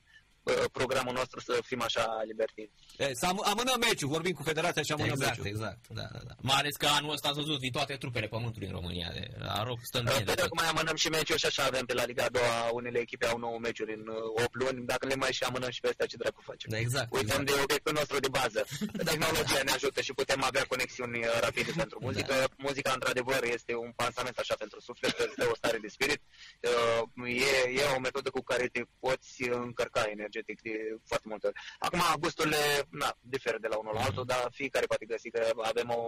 programul 0.71 1.13
nostru 1.13 1.39
să 1.39 1.59
fim 1.63 1.81
așa 1.81 2.05
libertini. 2.25 2.71
Să 3.19 3.25
am, 3.25 3.41
amânăm 3.45 3.79
meciul, 3.87 4.09
vorbim 4.09 4.33
cu 4.33 4.43
Federația 4.43 4.81
și 4.81 4.91
amânăm 4.91 5.13
exact, 5.13 5.37
meciul. 5.37 5.51
Exact, 5.53 5.81
da, 5.99 6.07
da, 6.13 6.19
da. 6.27 6.33
Mai 6.49 6.57
ales 6.59 6.75
că 6.75 6.87
anul 6.97 7.11
ăsta 7.11 7.27
ați 7.27 7.39
văzut, 7.41 7.59
vin 7.59 7.71
toate 7.71 7.93
trupele 7.93 8.27
pământului 8.27 8.67
în 8.67 8.73
România. 8.73 9.09
De, 9.13 9.23
la 9.37 9.63
rog, 9.63 9.77
stăm 9.81 10.03
bine. 10.03 10.23
Pe 10.23 10.41
acum 10.41 10.57
mai 10.61 10.69
amânăm 10.73 10.95
și 10.95 11.09
meciul 11.09 11.37
și 11.37 11.45
așa 11.45 11.63
avem 11.63 11.85
pe 11.85 11.93
la 11.93 12.05
Liga 12.05 12.23
a 12.23 12.29
doua, 12.37 12.69
unele 12.79 12.99
echipe 12.99 13.25
au 13.25 13.37
9 13.37 13.57
meciuri 13.59 13.93
în 13.99 14.03
8 14.07 14.41
uh, 14.41 14.47
luni, 14.61 14.85
dacă 14.85 15.03
le 15.07 15.15
mai 15.15 15.31
și 15.37 15.43
amânăm 15.43 15.69
și 15.69 15.79
pe 15.79 15.87
astea, 15.87 16.05
ce 16.05 16.17
dracu 16.17 16.41
facem? 16.49 16.69
Da, 16.73 16.79
exact. 16.85 17.09
Uităm 17.11 17.41
exact. 17.41 17.45
de 17.49 17.63
obiectul 17.65 17.93
nostru 17.93 18.19
de 18.25 18.29
bază. 18.39 18.61
Tehnologia 19.09 19.61
ne 19.67 19.71
ajută 19.77 19.99
și 20.01 20.13
putem 20.13 20.43
avea 20.43 20.63
conexiuni 20.73 21.17
uh, 21.19 21.39
rapide 21.45 21.71
pentru 21.81 21.97
muzică. 22.01 22.33
Da. 22.33 22.45
Muzica, 22.67 22.91
într-adevăr, 22.93 23.41
este 23.57 23.73
un 23.75 23.91
pansament 24.01 24.37
așa 24.37 24.55
pentru 24.63 24.79
suflet, 24.87 25.15
este 25.19 25.43
o 25.53 25.55
stare 25.55 25.77
de 25.77 25.87
spirit. 25.87 26.21
Uh, 26.69 27.41
e, 27.49 27.53
e 27.79 27.95
o 27.95 27.99
metodă 27.99 28.29
cu 28.29 28.41
care 28.51 28.65
te 28.67 28.81
poți 28.99 29.33
încărca 29.65 30.03
energetic 30.15 30.40
de 30.45 30.97
foarte 31.05 31.27
multe 31.27 31.47
ori. 31.47 31.55
Acum, 31.79 32.01
gusturile, 32.19 32.57
na, 32.89 33.17
diferă 33.19 33.57
de 33.61 33.67
la 33.67 33.77
unul 33.77 33.93
la 33.93 34.03
altul, 34.03 34.25
dar 34.25 34.47
fiecare 34.51 34.85
poate 34.85 35.05
găsi 35.05 35.29
că 35.29 35.49
avem 35.61 35.89
o 35.89 36.01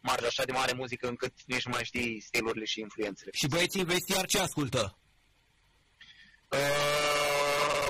marjă 0.00 0.26
așa 0.26 0.44
de 0.44 0.52
mare 0.52 0.72
muzică 0.76 1.08
încât 1.08 1.32
nici 1.46 1.64
nu 1.64 1.72
mai 1.74 1.84
știi 1.84 2.20
stilurile 2.20 2.64
și 2.64 2.80
influențele. 2.80 3.30
Și 3.34 3.48
băieții 3.48 3.80
în 3.80 3.86
vestiar 3.86 4.26
ce 4.26 4.38
ascultă? 4.40 4.98
Uh, 6.50 7.16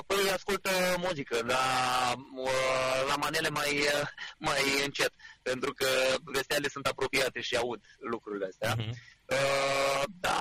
Păi 0.07 0.31
ascultă 0.33 0.69
muzică, 0.97 1.41
dar 1.45 2.15
uh, 2.35 3.05
la 3.07 3.15
manele 3.15 3.49
mai, 3.49 3.77
uh, 3.77 4.07
mai 4.37 4.61
încet, 4.85 5.13
pentru 5.41 5.73
că 5.73 5.85
vestiale 6.23 6.67
sunt 6.67 6.85
apropiate 6.85 7.41
și 7.41 7.55
aud 7.55 7.81
lucrurile 7.99 8.45
astea. 8.45 8.73
Mhm. 8.77 8.89
Uh, 9.25 10.03
da, 10.19 10.39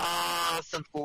sunt 0.69 0.87
cu 0.87 1.03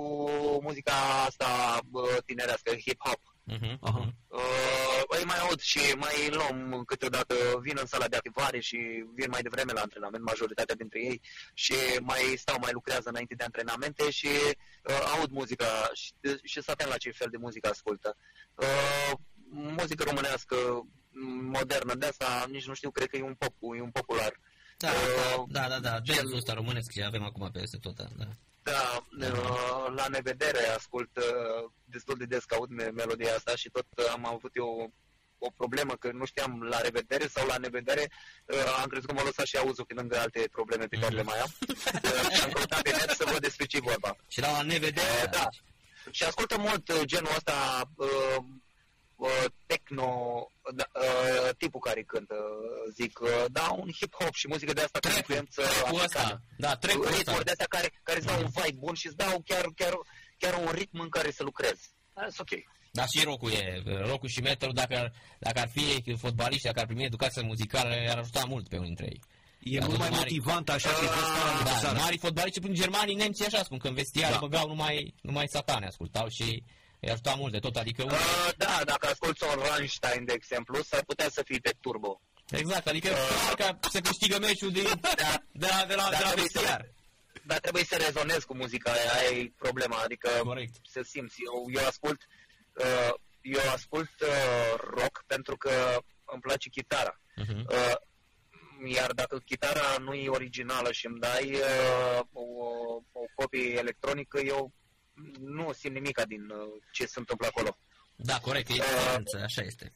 muzica 0.61 0.93
asta 1.27 1.79
uh, 1.91 2.17
tinerească, 2.25 2.71
hip-hop. 2.71 3.21
Mhm. 3.43 3.77
Aha. 3.81 4.13
Uh, 4.27 5.01
îi 5.07 5.23
mai 5.25 5.39
aud 5.39 5.50
și 5.61 5.79
mai 5.95 6.29
luăm 6.29 6.83
câteodată, 6.85 7.35
vin 7.61 7.77
în 7.79 7.85
sala 7.85 8.07
de 8.07 8.15
activare 8.15 8.59
și 8.59 8.77
vin 9.15 9.29
mai 9.29 9.41
devreme 9.41 9.71
la 9.71 9.81
antrenament, 9.81 10.23
majoritatea 10.23 10.75
dintre 10.75 10.99
ei, 10.99 11.21
și 11.53 11.73
mai 12.01 12.33
stau, 12.37 12.57
mai 12.61 12.71
lucrează 12.73 13.09
înainte 13.09 13.35
de 13.35 13.43
antrenamente 13.43 14.09
și 14.09 14.27
uh, 14.27 15.13
aud 15.17 15.29
muzica 15.31 15.89
și, 15.93 16.11
și 16.43 16.53
sunt 16.53 16.69
atent 16.69 16.89
la 16.89 16.97
ce 16.97 17.11
fel 17.11 17.27
de 17.31 17.37
muzică 17.37 17.67
ascultă. 17.69 18.17
Uh, 18.55 19.11
muzică 19.51 20.03
românească 20.03 20.55
modernă, 21.57 21.95
de 21.95 22.05
asta 22.05 22.45
nici 22.49 22.67
nu 22.67 22.73
știu, 22.73 22.91
cred 22.91 23.07
că 23.07 23.17
e 23.17 23.23
un, 23.23 23.35
pop, 23.35 23.53
e 23.77 23.81
un 23.81 23.91
popular. 23.91 24.39
Da, 24.77 24.89
Uh, 24.89 25.43
da, 25.47 25.67
da, 25.69 25.79
da, 25.79 25.99
jazzul 26.03 26.35
ăsta 26.35 26.53
românesc 26.53 26.91
ce 26.91 27.03
avem 27.03 27.23
acum 27.23 27.51
peste 27.51 27.77
tot, 27.77 27.95
da. 27.95 28.07
da. 28.17 28.25
Da, 28.63 29.05
uh, 29.27 29.93
la 29.95 30.05
nevedere 30.07 30.67
ascult 30.67 31.17
uh, 31.17 31.71
destul 31.85 32.15
de 32.17 32.25
des 32.25 32.43
că 32.43 32.55
aud 32.55 32.69
me- 32.69 32.89
melodia 32.89 33.35
asta 33.35 33.55
și 33.55 33.69
tot 33.69 33.85
uh, 33.97 34.05
am 34.11 34.25
avut 34.25 34.55
eu 34.55 34.93
o 35.47 35.49
problemă 35.49 35.93
că 36.01 36.11
nu 36.11 36.25
știam 36.25 36.51
la 36.73 36.79
revedere 36.81 37.27
sau 37.27 37.45
la 37.47 37.57
nevedere, 37.57 38.11
uh, 38.45 38.79
am 38.81 38.87
crezut 38.87 39.07
că 39.07 39.13
mă 39.13 39.21
lăsa 39.29 39.43
și 39.43 39.57
auzul 39.57 39.85
pe 39.85 39.93
lângă 39.93 40.19
alte 40.19 40.47
probleme 40.51 40.85
pe 40.85 40.97
care 41.01 41.15
le 41.15 41.23
mai 41.23 41.39
am 41.39 41.51
uh, 41.69 42.31
și 42.35 42.43
am 42.43 42.51
căutat 42.51 42.81
pe 42.81 42.89
net 42.91 43.09
să 43.09 43.25
văd 43.31 43.41
despre 43.41 43.65
ce 43.65 43.77
e 43.77 43.89
vorba. 43.91 44.15
Și 44.27 44.39
la 44.39 44.61
nevedere, 44.61 45.23
Uh, 45.23 45.29
da. 45.31 45.47
Și 46.11 46.23
ascultă 46.23 46.57
mult 46.57 46.89
uh, 46.89 47.01
genul 47.05 47.31
ăsta 47.35 47.81
uh, 47.95 48.37
uh, 49.15 49.45
techno, 49.65 50.09
da, 50.73 50.85
uh, 50.93 51.49
tipul 51.57 51.79
care 51.79 52.01
cântă, 52.03 52.35
uh, 52.35 52.91
zic, 52.93 53.19
uh, 53.19 53.45
da, 53.51 53.67
un 53.69 53.89
hip-hop 53.99 54.33
și 54.33 54.47
muzică 54.47 54.73
de 54.73 54.81
asta 54.81 54.99
cu 54.99 55.07
influență 55.17 55.61
Track-ul 55.61 55.99
africană 55.99 56.03
ăsta, 56.03 56.41
da, 56.57 56.75
track-ul 56.75 57.05
ăsta. 57.05 57.17
ritmuri 57.17 57.43
de 57.45 57.51
astea 57.51 57.65
care, 57.69 57.99
care 58.03 58.17
îți 58.17 58.27
dau 58.27 58.39
un 58.41 58.49
vibe 58.55 58.77
bun 58.79 58.93
și 58.93 59.07
îți 59.07 59.15
dau 59.15 59.41
chiar, 59.45 59.65
chiar, 59.75 59.93
chiar 60.37 60.53
un 60.53 60.71
ritm 60.71 60.99
în 60.99 61.09
care 61.09 61.31
să 61.31 61.43
lucrezi. 61.43 61.89
That's 62.19 62.37
ok. 62.37 62.49
Dar 62.91 63.07
și 63.17 63.23
rock 63.23 63.51
e, 63.51 63.81
rock 63.85 64.27
și 64.27 64.41
metal, 64.41 64.71
dacă 64.73 64.97
ar, 64.97 65.13
dacă 65.39 65.59
ar 65.59 65.69
fi 65.73 66.15
fotbaliști, 66.17 66.65
dacă 66.65 66.79
ar 66.79 66.85
primi 66.85 67.03
educație 67.05 67.41
muzicală, 67.41 67.95
ar 68.09 68.17
ajuta 68.17 68.43
mult 68.47 68.67
pe 68.67 68.75
unii 68.77 68.87
dintre 68.87 69.05
ei. 69.05 69.21
E 69.75 69.79
Da, 69.79 69.85
mult 69.85 69.97
mai 69.97 70.07
mari- 70.09 70.15
motivant 70.17 70.69
așa 70.69 70.89
că 70.89 71.05
uh, 71.05 71.61
Da, 71.63 71.79
da, 71.81 71.91
mari 71.99 72.17
fotbaliști, 72.17 72.59
prin 72.59 72.73
germanii, 72.73 73.15
nemții 73.15 73.45
așa 73.45 73.63
spun, 73.63 73.77
că 73.77 73.87
în 73.87 73.93
vestiare 73.93 74.33
Da. 74.33 74.39
băgau 74.39 74.67
numai, 74.67 75.13
numai 75.21 75.45
satane, 75.47 75.85
ascultau 75.85 76.27
și 76.29 76.63
îi 76.99 77.09
ajuta 77.11 77.33
mult 77.33 77.51
de 77.51 77.59
tot, 77.59 77.75
adică... 77.75 78.03
Uh, 78.03 78.49
da, 78.57 78.81
dacă 78.85 79.07
asculti 79.07 79.43
un 79.43 79.63
Rammstein, 79.67 80.25
de 80.25 80.33
exemplu, 80.33 80.81
s-ar 80.83 81.03
putea 81.03 81.29
să 81.29 81.41
fii 81.45 81.59
pe 81.59 81.73
turbo. 81.81 82.21
Exact, 82.49 82.87
adică 82.87 83.09
clar 83.55 83.77
că 83.79 83.87
se 83.89 84.01
câștigă 84.01 84.37
meciul 84.39 84.71
de, 84.71 84.81
Da. 85.01 85.43
de, 85.51 85.67
la, 85.69 85.85
de 85.87 85.95
la, 85.95 86.09
de 86.09 86.17
la 86.19 86.27
trebuie 86.27 86.35
vestiar. 86.53 86.81
să, 86.81 86.91
dar 87.43 87.59
trebuie 87.59 87.83
să 87.83 87.95
rezonezi 88.05 88.45
cu 88.45 88.55
muzica 88.55 88.91
aia, 88.91 89.11
aia 89.17 89.37
e 89.39 89.51
problema, 89.57 89.97
adică 90.03 90.29
Corect. 90.43 90.75
să 90.93 91.01
simți. 91.13 91.35
Eu, 91.45 91.81
eu 91.81 91.87
ascult, 91.87 92.19
uh, 92.21 92.27
eu 93.41 93.71
ascult 93.73 94.11
uh, 94.21 94.73
rock 94.77 95.23
pentru 95.27 95.57
că 95.57 95.71
îmi 96.25 96.41
place 96.41 96.69
chitara. 96.69 97.19
Mhm. 97.35 97.65
Uh, 97.69 97.95
iar 98.85 99.11
dacă 99.11 99.39
chitara 99.39 99.97
nu 99.99 100.13
e 100.13 100.29
originală 100.29 100.91
și 100.91 101.05
îmi 101.05 101.19
dai 101.19 101.53
uh, 101.53 102.19
o, 102.31 102.43
o 103.11 103.21
copie 103.35 103.77
electronică, 103.77 104.39
eu 104.39 104.71
nu 105.39 105.71
simt 105.73 105.93
nimica 105.93 106.25
din 106.25 106.49
uh, 106.49 106.81
ce 106.91 107.05
se 107.05 107.19
întâmplă 107.19 107.47
acolo. 107.47 107.77
Da, 108.15 108.39
corect, 108.39 108.69
e 108.69 108.73
Uh, 108.73 108.79
diferență, 108.79 109.37
așa 109.43 109.61
este. 109.61 109.93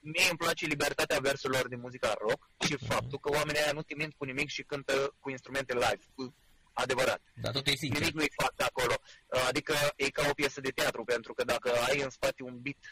Mie 0.00 0.28
îmi 0.28 0.38
place 0.38 0.66
libertatea 0.66 1.18
versurilor 1.18 1.68
din 1.68 1.80
muzica 1.80 2.14
rock 2.18 2.50
și 2.66 2.76
faptul 2.86 3.18
că 3.18 3.30
oamenii 3.32 3.60
aia 3.60 3.72
nu 3.72 3.82
te 3.82 3.94
mint 3.94 4.14
cu 4.16 4.24
nimic 4.24 4.48
și 4.48 4.62
cântă 4.62 5.14
cu 5.20 5.30
instrumente 5.30 5.72
live, 5.72 6.00
cu 6.14 6.34
adevărat. 6.82 7.20
Dar 7.34 7.52
tot 7.52 7.66
e 7.66 7.74
sincer. 7.76 8.00
Nimic 8.00 8.14
nu-i 8.14 8.32
fac 8.42 8.54
de 8.54 8.64
acolo. 8.64 8.94
Uh, 9.26 9.46
Adică 9.48 9.74
e 9.96 10.10
ca 10.10 10.28
o 10.28 10.32
piesă 10.32 10.60
de 10.60 10.70
teatru, 10.70 11.04
pentru 11.04 11.32
că 11.34 11.44
dacă 11.44 11.72
ai 11.88 12.00
în 12.00 12.10
spate 12.10 12.42
un 12.42 12.60
beat, 12.60 12.82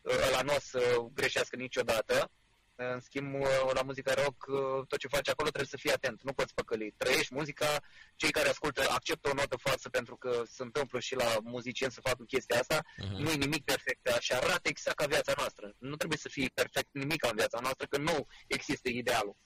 uh, 0.00 0.26
ăla 0.26 0.42
nu 0.42 0.54
o 0.54 0.60
să 0.60 0.80
greșească 1.12 1.56
niciodată. 1.56 2.30
În 2.74 3.00
schimb, 3.00 3.34
uh, 3.34 3.70
la 3.74 3.82
muzica 3.82 4.14
rock, 4.14 4.46
uh, 4.46 4.86
tot 4.88 4.98
ce 4.98 5.08
faci 5.08 5.28
acolo 5.28 5.48
trebuie 5.48 5.74
să 5.74 5.76
fii 5.76 5.92
atent, 5.92 6.22
nu 6.22 6.32
poți 6.32 6.54
păcăli. 6.54 6.94
Trăiești 6.96 7.34
muzica, 7.34 7.80
cei 8.16 8.30
care 8.30 8.48
ascultă 8.48 8.82
acceptă 8.90 9.28
o 9.30 9.34
notă 9.34 9.56
falsă 9.56 9.88
pentru 9.88 10.16
că 10.16 10.42
se 10.46 10.62
întâmplă 10.62 11.00
și 11.00 11.14
la 11.14 11.36
muzicieni 11.42 11.92
să 11.92 12.00
facă 12.00 12.22
chestia 12.26 12.58
asta. 12.58 12.82
Mhm. 12.96 13.22
Nu 13.22 13.30
e 13.30 13.34
nimic 13.34 13.64
perfect 13.64 14.08
și 14.18 14.32
arată 14.32 14.68
exact 14.68 14.96
ca 14.96 15.06
viața 15.06 15.32
noastră. 15.36 15.74
Nu 15.78 15.96
trebuie 15.96 16.18
să 16.18 16.28
fie 16.28 16.50
perfect 16.54 16.88
nimic 16.92 17.24
în 17.24 17.36
viața 17.36 17.58
noastră, 17.60 17.86
că 17.86 17.98
nu 17.98 18.26
există 18.46 18.88
idealul. 18.88 19.36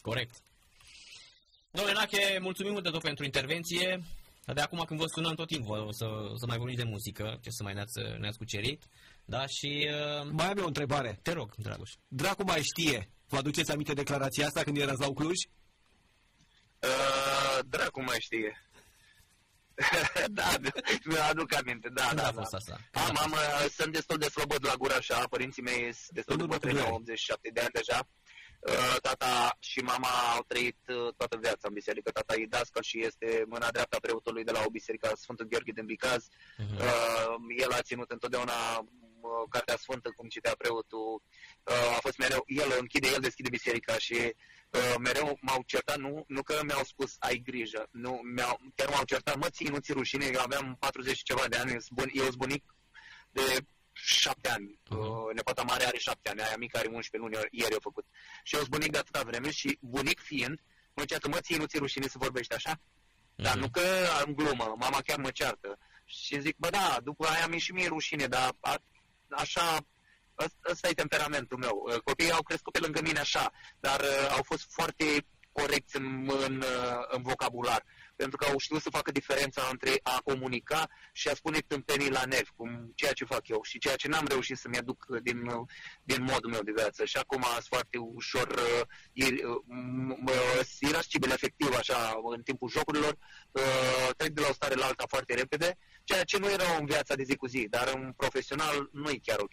Corect. 0.00 0.34
Domnule 1.76 1.94
Nache, 1.98 2.38
mulțumim 2.40 2.72
mult 2.72 2.84
de 2.84 2.90
tot 2.90 3.02
pentru 3.02 3.24
intervenție. 3.24 4.02
De 4.54 4.60
acum 4.60 4.84
când 4.86 5.00
vă 5.00 5.06
sunăm 5.06 5.34
tot 5.34 5.46
timpul 5.46 5.78
o 5.78 5.92
să, 5.92 6.04
o 6.04 6.36
să 6.36 6.46
mai 6.46 6.56
vorbim 6.56 6.76
de 6.76 6.82
muzică, 6.84 7.38
ce 7.42 7.50
să 7.50 7.62
mai 7.62 7.74
ne-ați, 7.74 7.98
ne-ați 8.18 8.38
cucerit. 8.38 8.82
Da, 9.24 9.46
și 9.46 9.88
uh, 9.90 10.28
Mai 10.32 10.46
am 10.46 10.56
eu 10.58 10.64
o 10.64 10.66
întrebare. 10.66 11.18
te 11.22 11.32
rog, 11.32 11.54
Dragoș. 11.56 11.90
Dracu 12.08 12.42
mai 12.44 12.62
știe. 12.62 13.08
Vă 13.28 13.36
aduceți 13.36 13.70
aminte 13.72 13.92
declarația 13.92 14.46
asta 14.46 14.62
când 14.62 14.76
erați 14.76 15.00
la 15.00 15.12
Cluj? 15.12 15.38
Uh, 16.78 17.58
dracu 17.68 18.02
mai 18.02 18.16
știe. 18.20 18.58
da, 20.38 20.48
mi 21.04 21.16
aduc 21.18 21.54
aminte, 21.54 21.88
da, 21.88 22.04
Când 22.06 22.20
da, 22.20 22.26
a 22.26 22.32
da. 22.32 22.40
fost 22.40 22.54
asta? 22.54 22.76
Am, 22.92 23.16
am, 23.22 23.30
uh, 23.32 23.66
sunt 23.70 23.92
destul 23.92 24.18
de 24.18 24.28
slobod 24.28 24.66
la 24.66 24.74
gură 24.74 24.94
așa, 24.94 25.26
părinții 25.30 25.62
mei 25.62 25.80
sunt 25.80 26.10
destul 26.12 26.32
În 26.32 26.38
de 26.38 26.42
urmă 26.44 26.54
cu 26.54 26.60
bătrâni, 26.60 26.74
doi 26.78 26.86
au 26.88 26.94
ani. 26.94 27.02
87 27.02 27.50
de 27.52 27.60
ani 27.60 27.70
deja. 27.72 28.08
Uh, 28.68 28.96
Tata 29.02 29.56
și 29.58 29.78
mama 29.78 30.08
au 30.34 30.42
trăit 30.46 30.78
uh, 30.88 31.14
toată 31.16 31.36
viața 31.40 31.68
în 31.68 31.72
biserică. 31.72 32.10
Tata 32.10 32.34
e 32.34 32.46
dascăl 32.48 32.82
și 32.82 33.04
este 33.04 33.44
mâna 33.48 33.70
dreaptă 33.70 33.96
a 33.96 34.00
preotului 34.00 34.44
de 34.44 34.50
la 34.50 34.62
o 34.66 34.70
biserică 34.70 35.12
Sfântul 35.16 35.46
Gheorghe 35.46 35.72
din 35.72 35.86
Bicaz. 35.86 36.28
Mhm. 36.56 36.76
Uh, 36.76 37.34
el 37.58 37.72
a 37.72 37.82
ținut 37.82 38.10
întotdeauna 38.10 38.78
uh, 38.78 39.44
Cartea 39.48 39.76
Sfântă, 39.76 40.12
cum 40.16 40.28
citea 40.28 40.54
preotul. 40.58 41.22
Uh, 41.62 41.96
a 41.96 41.98
fost 42.00 42.18
mereu, 42.18 42.42
el 42.46 42.76
închide, 42.80 43.08
el 43.08 43.20
deschide 43.20 43.48
biserica 43.48 43.98
și 43.98 44.14
uh, 44.70 44.94
mereu 45.00 45.38
m-au 45.40 45.62
certat, 45.66 45.96
nu, 45.96 46.24
nu 46.26 46.42
că 46.42 46.60
mi-au 46.66 46.84
spus 46.84 47.16
ai 47.18 47.36
grijă, 47.44 47.88
nu, 47.90 48.20
mi-au, 48.34 48.60
chiar 48.74 48.88
m-au 48.88 49.04
certat, 49.04 49.36
mă 49.36 49.48
ții, 49.50 49.68
nu 49.68 49.78
ți 49.78 49.92
rușine, 49.92 50.30
eu 50.32 50.40
aveam 50.40 50.76
40 50.78 51.16
și 51.16 51.22
ceva 51.22 51.44
de 51.48 51.56
ani, 51.56 51.72
eu 51.72 51.78
sunt 51.80 52.00
bun- 52.00 52.12
eu 52.12 52.24
sunt 52.24 52.36
bunic 52.36 52.64
de 53.30 53.40
șapte 54.06 54.48
ani. 54.50 54.78
Mhm. 54.88 54.98
Uh, 54.98 55.34
nepoata 55.34 55.62
mare 55.62 55.84
are 55.84 55.98
șapte 55.98 56.28
ani, 56.28 56.40
aia 56.40 56.56
mică 56.58 56.78
are 56.78 56.88
11 56.88 57.16
luni, 57.16 57.34
ieri- 57.36 57.50
ieri 57.60 57.72
au 57.72 57.80
făcut. 57.82 58.04
Și 58.42 58.54
eu 58.54 58.60
sunt 58.60 58.72
bunic 58.72 58.90
de 58.92 58.98
atâta 58.98 59.22
vreme 59.22 59.50
și 59.50 59.78
bunic 59.80 60.20
fiind, 60.20 60.60
mă 60.94 61.04
ceartă, 61.04 61.28
mă 61.28 61.40
ții, 61.40 61.56
nu 61.56 61.64
ți 61.64 61.78
rușine 61.78 62.06
să 62.08 62.18
vorbești 62.18 62.54
așa? 62.54 62.80
Dar 63.34 63.52
Mhm. 63.52 63.60
nu 63.60 63.68
că 63.70 63.82
am 64.24 64.34
glumă, 64.34 64.74
mama 64.78 65.00
chiar 65.06 65.18
mă 65.18 65.30
ceartă. 65.30 65.78
Și 66.04 66.40
zic, 66.40 66.56
bă 66.56 66.70
da, 66.70 66.98
după 67.02 67.26
aia 67.26 67.46
mi 67.46 67.58
și 67.58 67.72
mie 67.72 67.88
rușine, 67.88 68.26
dar 68.26 68.52
a, 68.60 68.76
așa, 69.30 69.86
ăs- 70.38 70.56
ăsta 70.70 70.88
e 70.88 70.92
temperamentul 70.92 71.58
meu. 71.58 71.84
Uh, 71.88 71.98
Copiii 72.00 72.30
au 72.30 72.42
crescut 72.42 72.72
pe 72.72 72.78
lângă 72.78 73.00
mine 73.02 73.18
așa, 73.18 73.52
dar 73.80 74.00
uh, 74.00 74.28
au 74.30 74.42
fost 74.42 74.64
foarte 74.72 75.26
corecți 75.58 75.96
în, 75.96 76.06
în, 76.46 76.56
uh, 76.56 77.04
în 77.08 77.22
vocabular. 77.22 77.84
Pentru 78.16 78.36
că 78.36 78.44
au 78.46 78.58
știut 78.58 78.82
să 78.82 78.90
facă 78.90 79.10
diferența 79.10 79.68
între 79.70 79.92
a 80.02 80.20
comunica 80.24 80.88
și 81.12 81.28
a 81.28 81.34
spune 81.34 81.58
tâmpenii 81.58 82.10
la 82.10 82.24
nervi, 82.24 82.50
cum 82.56 82.92
ceea 82.94 83.12
ce 83.12 83.24
fac 83.24 83.48
eu 83.48 83.60
și 83.62 83.78
ceea 83.78 83.96
ce 83.96 84.08
n-am 84.08 84.26
reușit 84.26 84.56
să-mi 84.58 84.76
aduc 84.78 85.06
din, 85.22 85.46
uh, 85.46 85.66
din 86.02 86.22
modul 86.22 86.50
meu 86.50 86.62
de 86.62 86.72
viață. 86.76 87.04
Și 87.04 87.16
acum 87.16 87.42
sunt 87.42 87.64
foarte 87.64 87.98
ușor 87.98 88.48
uh, 88.48 88.82
ir- 89.12 89.44
uh, 89.44 89.62
m- 90.08 90.16
m- 90.26 90.78
irascibil 90.80 91.30
efectiv 91.30 91.74
așa 91.76 92.20
în 92.34 92.42
timpul 92.42 92.68
jocurilor, 92.70 93.16
uh, 93.50 94.08
trec 94.16 94.30
de 94.30 94.40
la 94.40 94.46
o 94.50 94.52
stare 94.52 94.74
la 94.74 94.86
alta 94.86 95.04
foarte 95.08 95.34
repede, 95.34 95.78
ceea 96.04 96.24
ce 96.24 96.38
nu 96.38 96.50
era 96.50 96.76
în 96.78 96.86
viața 96.86 97.14
de 97.14 97.22
zi 97.22 97.36
cu 97.36 97.46
zi, 97.46 97.66
dar 97.70 97.92
în 97.94 98.12
profesional 98.16 98.88
nu 98.92 99.10
e 99.10 99.18
chiar 99.22 99.38
ok. 99.38 99.52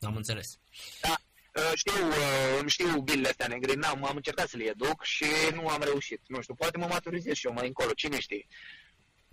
Am 0.00 0.16
înțeles. 0.16 0.58
Da, 1.00 1.08
uh, 1.10 1.31
știu, 1.74 2.06
uh, 2.08 2.58
îmi 2.60 2.70
știu 2.70 3.00
bilele 3.00 3.28
astea 3.28 3.46
negre, 3.46 3.74
n-am, 3.74 4.04
am 4.04 4.16
încercat 4.16 4.48
să 4.48 4.56
le 4.56 4.64
educ 4.64 5.04
și 5.04 5.24
nu 5.54 5.68
am 5.68 5.82
reușit. 5.82 6.20
Nu 6.26 6.40
știu, 6.40 6.54
poate 6.54 6.78
mă 6.78 6.86
maturizez 6.86 7.34
și 7.34 7.46
eu 7.46 7.52
mai 7.52 7.66
încolo, 7.66 7.90
cine 7.90 8.20
știe. 8.20 8.46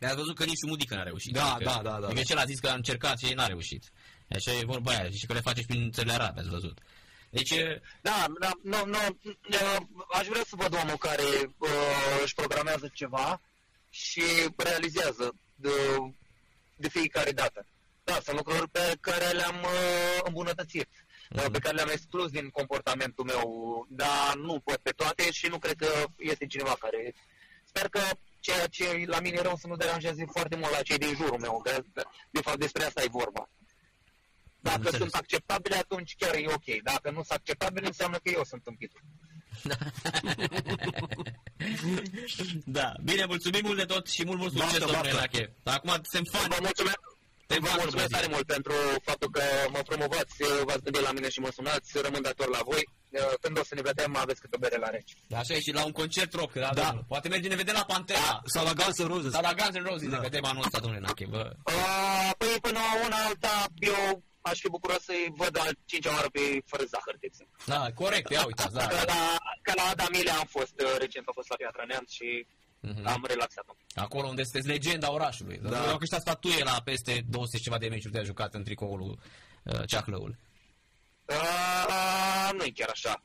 Ați 0.01 0.15
văzut 0.15 0.35
că 0.35 0.45
nici 0.45 0.63
Mudică 0.67 0.95
n-a 0.95 1.03
reușit. 1.03 1.33
Da, 1.33 1.53
adică, 1.53 1.69
da, 1.69 1.89
da, 1.89 1.99
da. 1.99 2.07
Adică 2.07 2.21
cel 2.21 2.37
a 2.37 2.45
zis 2.45 2.59
că 2.59 2.67
a 2.67 2.73
încercat 2.73 3.19
și 3.19 3.33
n-a 3.33 3.47
reușit. 3.47 3.83
Așa 4.29 4.51
e 4.51 4.63
vorba 4.65 4.91
aia, 4.91 5.09
și 5.09 5.25
că 5.25 5.33
le 5.33 5.39
face 5.39 5.59
și 5.59 5.65
prin 5.65 5.91
țările 5.91 6.13
arabe, 6.13 6.39
ați 6.39 6.49
văzut. 6.49 6.79
Deci, 7.29 7.51
e, 7.51 7.81
Da, 8.01 8.25
da, 8.39 8.51
nu, 8.63 8.85
nu, 8.85 8.97
uh, 9.49 9.77
aș 10.11 10.27
vrea 10.27 10.43
să 10.47 10.55
văd 10.55 10.73
omul 10.83 10.97
care 10.97 11.23
uh, 11.57 12.19
își 12.23 12.33
programează 12.33 12.89
ceva 12.93 13.41
și 13.89 14.23
realizează. 14.57 15.35
De, 15.55 15.69
de 16.75 16.89
fiecare 16.89 17.31
dată. 17.31 17.65
Da, 18.03 18.19
sunt 18.23 18.35
lucruri 18.35 18.69
pe 18.69 18.97
care 19.01 19.27
le-am 19.27 19.59
uh, 19.63 20.19
îmbunătățit, 20.23 20.89
mm-hmm. 21.29 21.51
pe 21.51 21.59
care 21.59 21.75
le-am 21.75 21.89
exclus 21.91 22.29
din 22.31 22.49
comportamentul 22.49 23.25
meu, 23.25 23.85
dar 23.89 24.35
nu 24.35 24.59
pot 24.59 24.77
pe 24.77 24.89
toate 24.89 25.31
și 25.31 25.47
nu 25.47 25.59
cred 25.59 25.75
că 25.75 26.05
este 26.17 26.45
cineva 26.45 26.75
care... 26.79 27.15
Sper 27.63 27.89
că 27.89 27.99
ceea 28.39 28.67
ce 28.67 29.03
la 29.05 29.19
mine 29.19 29.37
e 29.37 29.41
rău 29.41 29.55
să 29.55 29.67
nu 29.67 29.75
deranjeze 29.75 30.25
foarte 30.31 30.55
mult 30.55 30.71
la 30.71 30.81
cei 30.81 30.97
din 30.97 31.15
jurul 31.15 31.39
meu, 31.39 31.61
că 31.63 31.83
de 32.29 32.41
fapt 32.41 32.59
despre 32.59 32.83
asta 32.83 33.03
e 33.03 33.07
vorba. 33.11 33.49
Dacă 34.59 34.89
sunt 34.89 35.13
acceptabile, 35.13 35.75
atunci 35.75 36.15
chiar 36.17 36.35
e 36.35 36.45
ok. 36.47 36.81
Dacă 36.83 37.09
nu 37.09 37.15
sunt 37.15 37.31
acceptabile, 37.31 37.87
înseamnă 37.87 38.17
că 38.17 38.29
eu 38.29 38.43
sunt 38.43 38.61
împitul. 38.65 39.01
da, 42.77 42.93
bine, 43.03 43.25
mulțumim 43.25 43.61
mult 43.63 43.77
de 43.77 43.85
tot 43.85 44.07
și 44.07 44.25
mult, 44.25 44.39
mult 44.39 44.53
succes, 44.53 44.79
domnule 44.79 45.11
Nache. 45.11 45.55
Acum 45.63 45.89
suntem 45.89 46.23
fani. 46.31 46.53
Vă 46.53 46.57
mulțumesc. 46.61 47.08
Te 47.51 47.57
vă 47.65 47.71
mulțumesc 47.83 48.09
tare 48.15 48.27
mult 48.35 48.45
pentru 48.55 48.73
faptul 49.09 49.29
că 49.35 49.43
mă 49.75 49.81
promovați, 49.89 50.35
v-ați 50.67 50.83
gândit 50.85 51.01
la 51.01 51.11
mine 51.11 51.29
și 51.29 51.39
mă 51.39 51.51
sunați, 51.57 52.01
rămân 52.05 52.21
dator 52.21 52.49
la 52.57 52.61
voi. 52.69 52.83
Când 53.41 53.59
o 53.59 53.63
să 53.69 53.75
ne 53.75 53.81
vedem, 53.81 54.15
aveți 54.15 54.41
câte 54.41 54.55
o 54.55 54.59
bere 54.65 54.77
la 54.77 54.89
reci. 54.89 55.11
Așa 55.41 55.53
e 55.53 55.59
și 55.59 55.71
la 55.71 55.83
un 55.85 55.91
concert 55.91 56.33
rock, 56.33 56.53
da, 56.53 56.69
da. 56.73 56.83
Domnul. 56.83 57.05
Poate 57.07 57.27
merge 57.27 57.47
ne 57.47 57.55
vedem 57.63 57.75
la 57.81 57.85
Pantera. 57.93 58.19
Da. 58.19 58.41
Sau 58.53 58.63
la 58.69 58.73
Guns 58.79 58.97
N' 59.03 59.07
Roses. 59.13 59.31
Sau 59.31 59.41
la 59.49 59.53
Guns 59.59 59.75
N' 59.77 59.87
Roses, 59.89 60.09
da. 60.09 60.15
ne 60.15 60.21
vedem 60.27 60.45
anul 60.45 60.63
ăsta, 60.65 60.79
domnule 60.79 61.01
Nache. 61.05 61.25
Bă. 61.33 61.43
Uh, 61.65 62.31
păi 62.37 62.55
până 62.61 62.79
una 63.05 63.17
alta, 63.27 63.53
eu 63.93 64.23
aș 64.41 64.57
fi 64.63 64.69
bucuros 64.75 65.01
să-i 65.09 65.33
văd 65.41 65.53
al 65.63 65.71
cincea 65.85 66.11
oară 66.17 66.29
pe 66.35 66.43
fără 66.71 66.83
zahăr, 66.93 67.15
de 67.19 67.27
exemplu. 67.31 67.57
Da, 67.73 67.81
corect, 68.01 68.29
ia 68.31 68.43
uitați, 68.45 68.73
da. 68.73 68.87
Că 68.87 69.01
la, 69.13 69.21
că 69.65 69.71
la 69.75 69.85
Adamile 69.93 70.31
am 70.41 70.47
fost, 70.55 70.75
uh, 70.85 70.95
recent 71.03 71.27
am 71.27 71.35
fost 71.39 71.49
la 71.49 71.55
Piatra 71.61 71.83
Neamț 71.87 72.09
și 72.19 72.29
mm-hmm. 72.87 73.03
am 73.03 73.25
relaxat 73.27 73.65
-o. 73.67 73.73
Acolo 73.95 74.27
unde 74.27 74.43
sunteți 74.43 74.67
legenda 74.67 75.11
orașului. 75.11 75.57
Da. 75.57 75.89
Eu 75.89 75.97
câștigat 75.97 76.21
statuie 76.21 76.63
la 76.63 76.81
peste 76.83 77.25
200 77.29 77.57
ceva 77.57 77.77
de 77.77 77.87
meciuri 77.87 78.13
de 78.13 78.19
a 78.19 78.23
jucat 78.23 78.53
în 78.53 78.63
tricoul 78.63 79.19
uh, 79.63 79.81
Ceahlăul. 79.85 80.35
Uh, 81.25 82.49
nu 82.53 82.63
e 82.63 82.71
chiar 82.75 82.89
așa. 82.89 83.21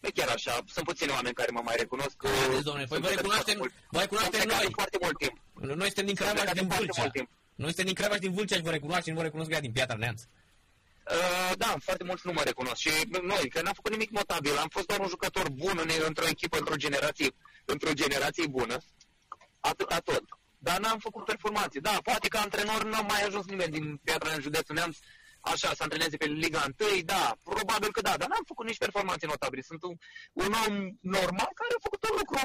Nu 0.00 0.08
e 0.08 0.10
chiar 0.14 0.28
așa. 0.28 0.58
Sunt 0.66 0.84
puțini 0.84 1.10
oameni 1.10 1.34
care 1.34 1.50
mă 1.52 1.60
mai 1.64 1.74
recunosc. 1.78 2.16
Haideți, 2.26 2.62
domnule, 2.62 2.86
păi 2.86 3.00
vă 3.00 3.08
recunoaștem, 3.08 3.72
vă 3.90 4.00
recunoaștem 4.00 4.48
noi. 4.48 4.68
foarte 4.72 4.98
mult 5.02 5.18
timp. 5.18 5.36
Noi 5.54 5.86
suntem 5.86 6.06
din 6.06 6.14
Craiova 6.14 6.46
și 6.46 6.54
din 6.54 6.68
Vâlcea. 6.68 7.10
Noi 7.54 7.68
suntem 7.68 7.84
din 7.84 7.94
Craiova 7.94 8.14
și 8.14 8.20
din 8.20 8.32
Vâlcea 8.32 8.56
și 8.56 8.62
vă 8.62 8.70
recunoaștem, 8.70 9.12
nu 9.12 9.18
vă 9.18 9.24
recunosc 9.24 9.50
ea 9.50 9.60
din 9.60 9.72
Piatra 9.72 9.96
Neamț. 9.96 10.20
Uh, 10.22 11.52
da, 11.56 11.74
foarte 11.80 12.04
mulți 12.04 12.26
nu 12.26 12.32
mă 12.32 12.42
recunosc 12.44 12.76
și 12.76 12.90
noi, 13.22 13.48
că 13.48 13.62
n-am 13.62 13.72
făcut 13.72 13.90
nimic 13.90 14.10
notabil, 14.10 14.56
am 14.56 14.68
fost 14.68 14.86
doar 14.86 15.00
un 15.00 15.08
jucător 15.08 15.50
bun 15.50 15.76
în, 15.82 15.90
într-o 16.06 16.28
echipă, 16.28 16.58
într-o 16.58 16.76
generație, 16.76 17.28
într-o 17.72 17.92
generație 17.92 18.46
bună, 18.46 18.76
at- 19.60 19.88
atot. 19.88 20.24
Dar 20.58 20.78
n-am 20.80 20.98
făcut 20.98 21.24
performanțe. 21.24 21.78
Da, 21.80 21.98
poate 22.02 22.28
că 22.28 22.36
antrenor 22.38 22.84
n-am 22.84 23.06
mai 23.06 23.22
ajuns 23.22 23.46
nimeni 23.46 23.72
din 23.72 23.96
Piatra 24.04 24.32
în 24.34 24.40
județul 24.40 24.74
Neamț, 24.74 24.96
așa, 25.40 25.74
să 25.74 25.82
antreneze 25.82 26.16
pe 26.16 26.26
Liga 26.26 26.64
1, 26.78 27.00
da, 27.00 27.36
probabil 27.44 27.90
că 27.92 28.00
da, 28.00 28.16
dar 28.16 28.28
n-am 28.28 28.44
făcut 28.46 28.66
nici 28.66 28.78
performanțe 28.78 29.26
notabile. 29.26 29.62
Sunt 29.62 29.82
un, 29.82 29.94
un 30.32 30.52
om 30.66 30.74
normal 31.00 31.50
care 31.54 31.72
a 31.76 31.82
făcut 31.82 32.02
un 32.08 32.16
lucru 32.18 32.38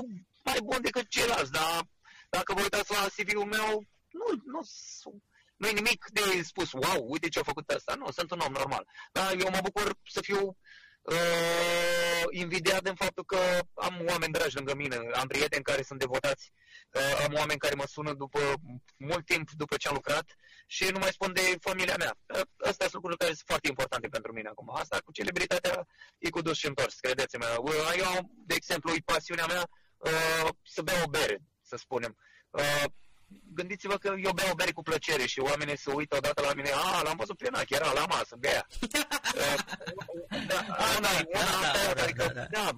mai 0.43 0.59
bun 0.63 0.81
decât 0.81 1.07
ceilalți, 1.09 1.51
dar 1.51 1.87
dacă 2.29 2.53
vă 2.53 2.61
uitați 2.61 2.91
la 2.91 3.07
CV-ul 3.15 3.45
meu, 3.45 3.83
nu, 4.19 4.27
nu 4.45 4.61
nu 5.55 5.67
e 5.67 5.71
nimic 5.71 6.05
de 6.11 6.41
spus, 6.43 6.71
wow, 6.71 7.05
uite 7.07 7.29
ce 7.29 7.39
a 7.39 7.43
făcut 7.43 7.69
asta. 7.69 7.95
Nu, 7.95 8.11
sunt 8.11 8.31
un 8.31 8.39
om 8.39 8.51
normal. 8.51 8.87
Dar 9.11 9.35
eu 9.39 9.49
mă 9.49 9.59
bucur 9.63 9.97
să 10.09 10.21
fiu 10.21 10.57
uh, 11.05 12.23
invidiat 12.29 12.87
în 12.87 12.95
faptul 12.95 13.23
că 13.23 13.37
am 13.73 14.05
oameni 14.07 14.33
dragi 14.33 14.55
lângă 14.55 14.75
mine, 14.75 14.95
am 14.95 15.27
prieteni 15.27 15.63
care 15.63 15.81
sunt 15.81 15.99
devotați, 15.99 16.51
uh, 16.91 17.25
am 17.25 17.33
oameni 17.33 17.59
care 17.59 17.75
mă 17.75 17.83
sună 17.87 18.13
după 18.13 18.39
mult 18.97 19.25
timp 19.25 19.49
după 19.51 19.75
ce 19.77 19.87
am 19.87 19.93
lucrat 19.93 20.35
și 20.67 20.83
nu 20.91 20.99
mai 20.99 21.11
spun 21.11 21.33
de 21.33 21.55
familia 21.59 21.95
mea. 21.97 22.17
Uh, 22.35 22.41
astea 22.57 22.87
sunt 22.87 22.93
lucruri 22.93 23.17
care 23.17 23.31
sunt 23.31 23.47
foarte 23.47 23.67
importante 23.67 24.07
pentru 24.07 24.33
mine 24.33 24.49
acum. 24.49 24.69
Asta 24.75 24.97
cu 25.05 25.11
celebritatea 25.11 25.87
e 26.17 26.29
cu 26.29 26.41
dus 26.41 26.57
și 26.57 26.67
întors, 26.67 26.99
credeți-mă. 26.99 27.55
Uh, 27.59 27.93
eu, 27.97 28.29
de 28.45 28.55
exemplu, 28.55 28.91
e 28.91 29.01
pasiunea 29.05 29.45
mea 29.45 29.69
uh, 29.97 30.49
să 30.63 30.81
beau 30.81 31.03
o 31.05 31.09
bere, 31.09 31.41
să 31.61 31.75
spunem. 31.75 32.17
Uh, 32.49 32.83
gândiți-vă 33.53 33.97
că 33.97 34.07
eu 34.07 34.31
beau 34.31 34.55
bere 34.55 34.71
cu 34.71 34.81
plăcere 34.81 35.25
și 35.25 35.39
oamenii 35.39 35.77
se 35.77 35.91
uită 35.91 36.15
odată 36.15 36.41
la 36.41 36.53
mine, 36.53 36.69
a, 36.69 37.01
l-am 37.01 37.17
văzut 37.17 37.37
pe 37.37 37.49
Nac, 37.51 37.69
era 37.69 37.91
la 37.93 38.05
masă, 38.05 38.35
bea. 38.39 38.67
da, 40.47 40.65
una, 40.97 41.09
una, 41.33 42.03
adică, 42.03 42.31
da, 42.33 42.45
da, 42.49 42.69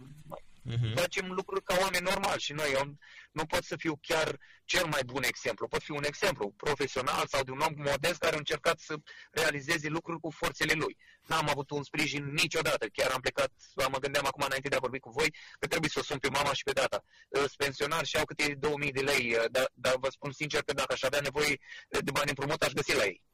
Uh-huh. 0.68 0.94
Facem 0.96 1.32
lucruri 1.32 1.64
ca 1.64 1.76
oameni 1.82 2.04
normali 2.04 2.40
și 2.40 2.54
noi. 2.54 2.72
Eu 2.74 2.96
nu 3.38 3.46
pot 3.46 3.64
să 3.64 3.76
fiu 3.76 3.94
chiar 4.02 4.38
cel 4.66 4.86
mai 4.86 5.04
bun 5.06 5.24
exemplu. 5.24 5.68
Pot 5.68 5.84
fi 5.84 5.92
un 5.92 6.04
exemplu 6.04 6.46
profesional 6.66 7.26
sau 7.28 7.44
de 7.44 7.52
un 7.52 7.60
om 7.60 7.74
modest 7.76 8.20
care 8.20 8.36
a 8.36 8.38
încercat 8.38 8.80
să 8.80 8.94
realizeze 9.32 9.88
lucruri 9.88 10.20
cu 10.20 10.30
forțele 10.32 10.74
lui. 10.74 10.98
N-am 11.28 11.50
avut 11.50 11.70
un 11.70 11.84
sprijin 11.84 12.24
niciodată. 12.26 12.86
Chiar 12.88 13.12
am 13.12 13.22
plecat, 13.22 13.52
mă 13.76 14.00
gândeam 14.00 14.26
acum 14.26 14.44
înainte 14.46 14.70
de 14.70 14.76
a 14.76 14.86
vorbi 14.88 15.00
cu 15.00 15.10
voi, 15.10 15.30
că 15.60 15.68
trebuie 15.68 15.90
să 15.90 16.00
o 16.00 16.04
sun 16.04 16.20
pe 16.20 16.30
mama 16.30 16.54
și 16.54 16.64
pe 16.64 16.72
data. 16.72 17.04
Sunt 17.32 17.56
pensionar 17.58 18.06
și 18.06 18.18
au 18.18 18.26
câte 18.26 18.56
2000 18.60 18.92
de 18.92 19.02
lei, 19.02 19.38
dar, 19.52 19.72
dar 19.74 19.96
vă 20.00 20.10
spun 20.10 20.32
sincer 20.32 20.62
că 20.62 20.74
dacă 20.74 20.94
aș 20.94 21.02
avea 21.04 21.20
nevoie 21.20 21.60
de 21.90 22.12
bani 22.12 22.30
împrumut, 22.30 22.62
aș 22.62 22.72
găsi 22.72 22.96
la 22.96 23.04
ei 23.04 23.26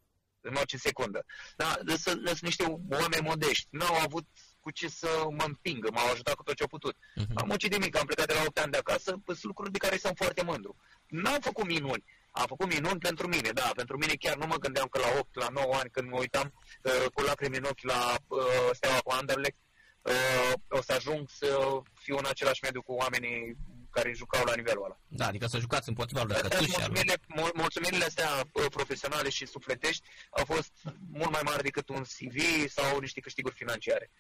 în 0.46 0.56
orice 0.56 0.78
secundă. 0.78 1.26
Da, 1.56 1.78
sunt 1.96 2.40
niște 2.40 2.64
oameni 2.90 3.28
modești. 3.30 3.68
N-au 3.70 3.96
avut 3.96 4.28
cu 4.64 4.72
ce 4.72 4.88
să 4.88 5.12
mă 5.38 5.44
împingă, 5.46 5.90
m-au 5.94 6.10
ajutat 6.12 6.36
cu 6.36 6.44
tot 6.44 6.56
ce 6.56 6.64
au 6.64 6.74
putut. 6.76 6.96
Uh-huh. 6.96 7.34
Am 7.34 7.48
muncit 7.48 7.72
de 7.72 7.78
mic, 7.78 7.98
am 7.98 8.06
plecat 8.06 8.28
de 8.28 8.34
la 8.34 8.44
8 8.48 8.58
ani 8.60 8.72
de 8.72 8.78
acasă, 8.78 9.10
sunt 9.26 9.44
lucruri 9.44 9.72
de 9.72 9.78
care 9.78 9.98
sunt 9.98 10.18
foarte 10.18 10.44
mândru. 10.44 10.76
N-am 11.08 11.40
făcut 11.40 11.66
minuni, 11.66 12.04
am 12.32 12.46
făcut 12.48 12.74
minuni 12.74 13.00
pentru 13.00 13.28
mine, 13.28 13.50
da, 13.50 13.72
pentru 13.76 13.98
mine 13.98 14.14
chiar 14.14 14.36
nu 14.36 14.46
mă 14.46 14.58
gândeam 14.58 14.88
că 14.88 15.00
la 15.00 15.20
8, 15.20 15.36
la 15.36 15.48
9 15.48 15.74
ani, 15.74 15.90
când 15.90 16.10
mă 16.10 16.18
uitam 16.18 16.54
uh, 16.84 17.06
cu 17.14 17.22
lacrimi 17.22 17.58
în 17.58 17.64
ochi 17.64 17.84
la 17.94 18.16
uh, 18.28 18.70
Steaua 18.72 19.00
cu 19.00 19.12
Anderlecht, 19.12 19.58
uh, 20.02 20.54
o 20.68 20.82
să 20.82 20.94
ajung 20.94 21.30
să 21.30 21.48
fiu 21.94 22.18
în 22.18 22.26
același 22.28 22.64
mediu 22.64 22.82
cu 22.82 22.94
oamenii 22.94 23.58
care 23.94 24.14
jucau 24.14 24.44
la 24.46 24.56
nivelul 24.56 24.84
ăla. 24.84 24.98
Da, 25.08 25.26
adică 25.28 25.46
să 25.48 25.60
jucați 25.60 25.90
împotriva 25.90 26.24
lui 26.24 26.36
Cătuș. 26.36 26.68
Mulțumirile, 26.68 27.16
mulțumirile 27.54 28.06
astea 28.06 28.30
uh, 28.54 28.66
profesionale 28.70 29.30
și 29.30 29.46
sufletești 29.46 30.04
au 30.30 30.46
fost 30.46 30.74
mult 31.12 31.32
mai 31.32 31.42
mari 31.44 31.64
decât 31.64 31.90
un 31.90 32.04
CV 32.16 32.38
sau 32.70 33.00
niște 33.00 33.20
câștiguri 33.20 33.56
financiare. 33.56 34.12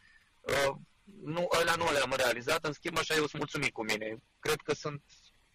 Uh, 0.44 0.76
nu, 1.24 1.48
ăla 1.60 1.76
nu 1.76 1.92
le-am 1.92 2.14
realizat, 2.18 2.66
în 2.66 2.74
schimb 2.74 2.98
așa 2.98 3.14
eu 3.14 3.28
sunt 3.28 3.38
mulțumit 3.38 3.72
cu 3.72 3.84
mine. 3.84 4.18
Cred 4.40 4.60
că 4.64 4.74
sunt 4.74 5.02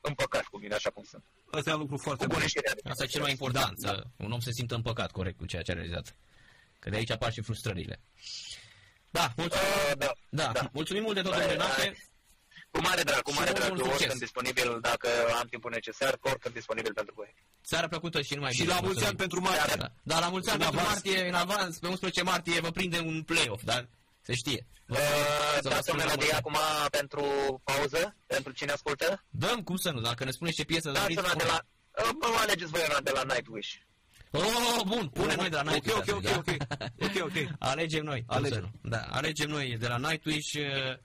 împăcat 0.01 0.45
cu 0.45 0.59
mine 0.59 0.75
așa 0.75 0.91
cum 0.91 1.05
sunt. 1.05 1.25
Asta 1.51 1.71
e 1.71 1.73
un 1.73 1.79
lucru 1.81 1.97
foarte 1.97 2.27
bun. 2.27 2.43
Asta 2.85 3.05
e 3.05 3.07
cel 3.07 3.21
mai 3.21 3.31
important, 3.31 3.79
da, 3.79 3.93
da. 3.93 4.03
un 4.17 4.33
om 4.33 4.41
se 4.41 4.53
simtă 4.53 4.75
împăcat 4.75 5.11
corect 5.11 5.39
cu 5.39 5.47
ceea 5.47 5.63
ce 5.63 5.71
a 5.71 5.75
realizat. 5.75 6.17
Că 6.79 6.91
de 6.91 6.97
aici 6.97 7.11
apar 7.11 7.33
și 7.33 7.41
frustrările. 7.41 8.01
Da, 9.11 9.33
mulțumim, 9.37 9.67
uh, 9.91 9.97
da, 9.99 10.13
da. 10.29 10.51
da. 10.53 10.69
mulțumim 10.73 11.03
mult 11.03 11.15
de 11.15 11.23
tot, 11.23 11.33
domnule 11.33 11.57
Nafe. 11.57 11.97
Cu 12.71 12.81
mare 12.81 13.03
drag, 13.03 13.23
cu 13.23 13.33
mare 13.33 13.53
drag, 13.53 13.81
oricând 13.81 14.19
disponibil, 14.19 14.79
dacă 14.81 15.09
am 15.41 15.47
timpul 15.47 15.71
necesar, 15.71 16.19
oricând 16.21 16.55
disponibil 16.55 16.93
pentru 16.95 17.15
voi. 17.17 17.35
Seara 17.61 17.89
plăcută 17.89 18.23
și 18.23 18.35
numai 18.35 18.53
Și 18.53 18.67
la 18.67 18.81
mulți 18.81 19.05
ani 19.05 19.17
pentru 19.17 19.41
martie. 19.41 19.75
Da, 19.77 19.93
da, 20.03 20.19
la 20.19 20.29
mulți 20.29 20.51
ani 20.51 20.63
pentru 20.63 20.81
martie, 20.81 21.29
în 21.29 21.35
avans, 21.35 21.79
pe 21.79 21.87
11 21.87 22.23
martie 22.23 22.61
vă 22.61 22.71
prinde 22.71 22.99
un 22.99 23.23
play-off, 23.23 23.63
dar 23.65 23.89
se 24.29 24.35
știe. 24.35 24.67
Uh, 24.87 24.99
dați 25.63 25.91
o 25.91 25.95
melodie 25.95 26.33
acum 26.33 26.57
pentru 26.91 27.25
pauză, 27.65 28.17
pentru 28.27 28.53
cine 28.53 28.73
ascultă? 28.73 29.25
Dăm, 29.31 29.63
cum 29.63 29.77
să 29.77 29.91
nu, 29.91 30.01
dacă 30.01 30.25
ne 30.25 30.31
spuneți 30.31 30.57
ce 30.57 30.65
piesă 30.65 30.91
da, 30.91 31.01
doriți. 31.01 31.23
de 31.37 31.45
la, 31.45 31.59
uh, 32.03 32.11
mă 32.21 32.39
alegeți 32.41 32.71
voi 32.71 32.81
una 32.89 33.01
de 33.01 33.11
la 33.15 33.23
Nightwish. 33.23 33.73
Oh, 34.31 34.81
bun, 34.87 35.09
pune 35.09 35.35
noi 35.35 35.49
de 35.49 35.57
la 35.57 35.63
Nightwish. 35.63 35.97
Ok, 35.97 36.09
ok, 36.09 36.37
ok, 36.37 36.57
ok, 37.01 37.23
ok. 37.23 37.37
Alegem 37.71 38.05
noi. 38.05 38.25
Alegem. 38.27 38.71
Da, 38.83 39.01
alegem 39.11 39.49
noi 39.49 39.77
de 39.79 39.87
la 39.87 39.97
Nightwish, 39.97 40.53
uh, 40.55 40.97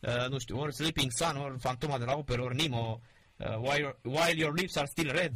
uh, 0.00 0.28
nu 0.28 0.38
știu, 0.38 0.58
ori 0.58 0.74
Sleeping 0.74 1.10
Sun, 1.10 1.36
ori 1.36 1.58
Fantoma 1.58 1.98
de 1.98 2.04
la 2.04 2.14
Operă, 2.14 2.42
ori 2.42 2.56
Nemo, 2.56 3.00
uh, 3.36 3.56
while, 3.56 3.98
while 4.02 4.34
Your 4.36 4.54
Lips 4.54 4.76
Are 4.76 4.86
Still 4.86 5.10
Red, 5.10 5.34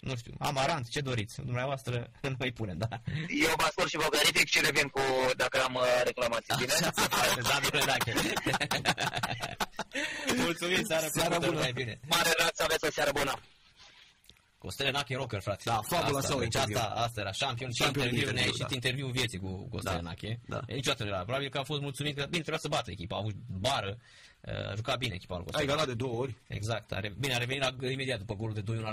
nu 0.00 0.16
știu, 0.16 0.34
amarant, 0.38 0.88
ce 0.88 1.00
doriți? 1.00 1.40
Dumneavoastră 1.40 2.10
noi 2.38 2.52
punem, 2.52 2.78
da. 2.78 2.88
Eu 3.46 3.52
vă 3.56 3.62
ascult 3.62 3.88
și 3.88 3.96
vă 3.96 4.08
verific 4.10 4.48
și 4.48 4.60
revin 4.60 4.88
cu, 4.88 5.00
dacă 5.36 5.62
am 5.62 5.74
uh, 5.74 6.02
reclamații, 6.04 6.54
bine? 6.58 6.72
da, 7.50 7.58
bine, 7.70 7.82
dacă. 7.84 8.12
Mulțumim, 10.44 10.82
seara, 10.88 11.06
seara 11.08 11.38
bună. 11.38 11.58
Mai 11.58 11.72
bine. 11.72 12.00
Mare 12.08 12.30
rață, 12.38 12.62
aveți 12.62 12.84
o 12.86 12.90
seară 12.90 13.10
bună. 13.12 13.32
Costele 14.58 14.90
Nache 14.90 15.14
Rocker, 15.14 15.40
frate. 15.40 15.62
Da, 15.64 15.80
fabula 15.82 16.20
sau 16.20 16.38
deci 16.38 16.54
asta, 16.54 16.80
asta 16.80 17.20
era 17.20 17.32
șampion, 17.32 17.70
și 17.72 17.82
interviu, 17.86 18.30
ne-a 18.30 18.42
ieșit 18.42 18.58
da. 18.58 18.66
interviul 18.70 19.10
vieții 19.10 19.38
cu 19.38 19.68
Costele 19.70 19.94
da, 19.94 20.00
Nache. 20.00 20.40
Da. 20.46 20.60
Niciodată 20.66 21.02
nu 21.02 21.08
era. 21.08 21.22
Probabil 21.22 21.48
că 21.48 21.58
a 21.58 21.62
fost 21.62 21.80
mulțumit 21.80 22.16
că, 22.16 22.22
bine, 22.22 22.42
trebuia 22.42 22.58
să 22.58 22.68
bată 22.68 22.90
echipa, 22.90 23.16
a 23.16 23.18
avut 23.18 23.34
bară, 23.46 23.98
a 24.70 24.74
jucat 24.74 24.98
bine 24.98 25.14
echipa 25.14 25.34
lui 25.34 25.44
Costele. 25.44 25.70
A 25.70 25.72
egalat 25.72 25.86
de 25.86 25.94
două 25.94 26.20
ori. 26.20 26.34
Exact. 26.46 26.92
A, 26.92 27.00
bine, 27.18 27.34
a 27.34 27.38
revenit 27.38 27.62
la, 27.62 27.90
imediat 27.90 28.18
după 28.18 28.34
golul 28.34 28.54
de 28.54 28.62
2-1 28.62 28.64
al 28.76 28.84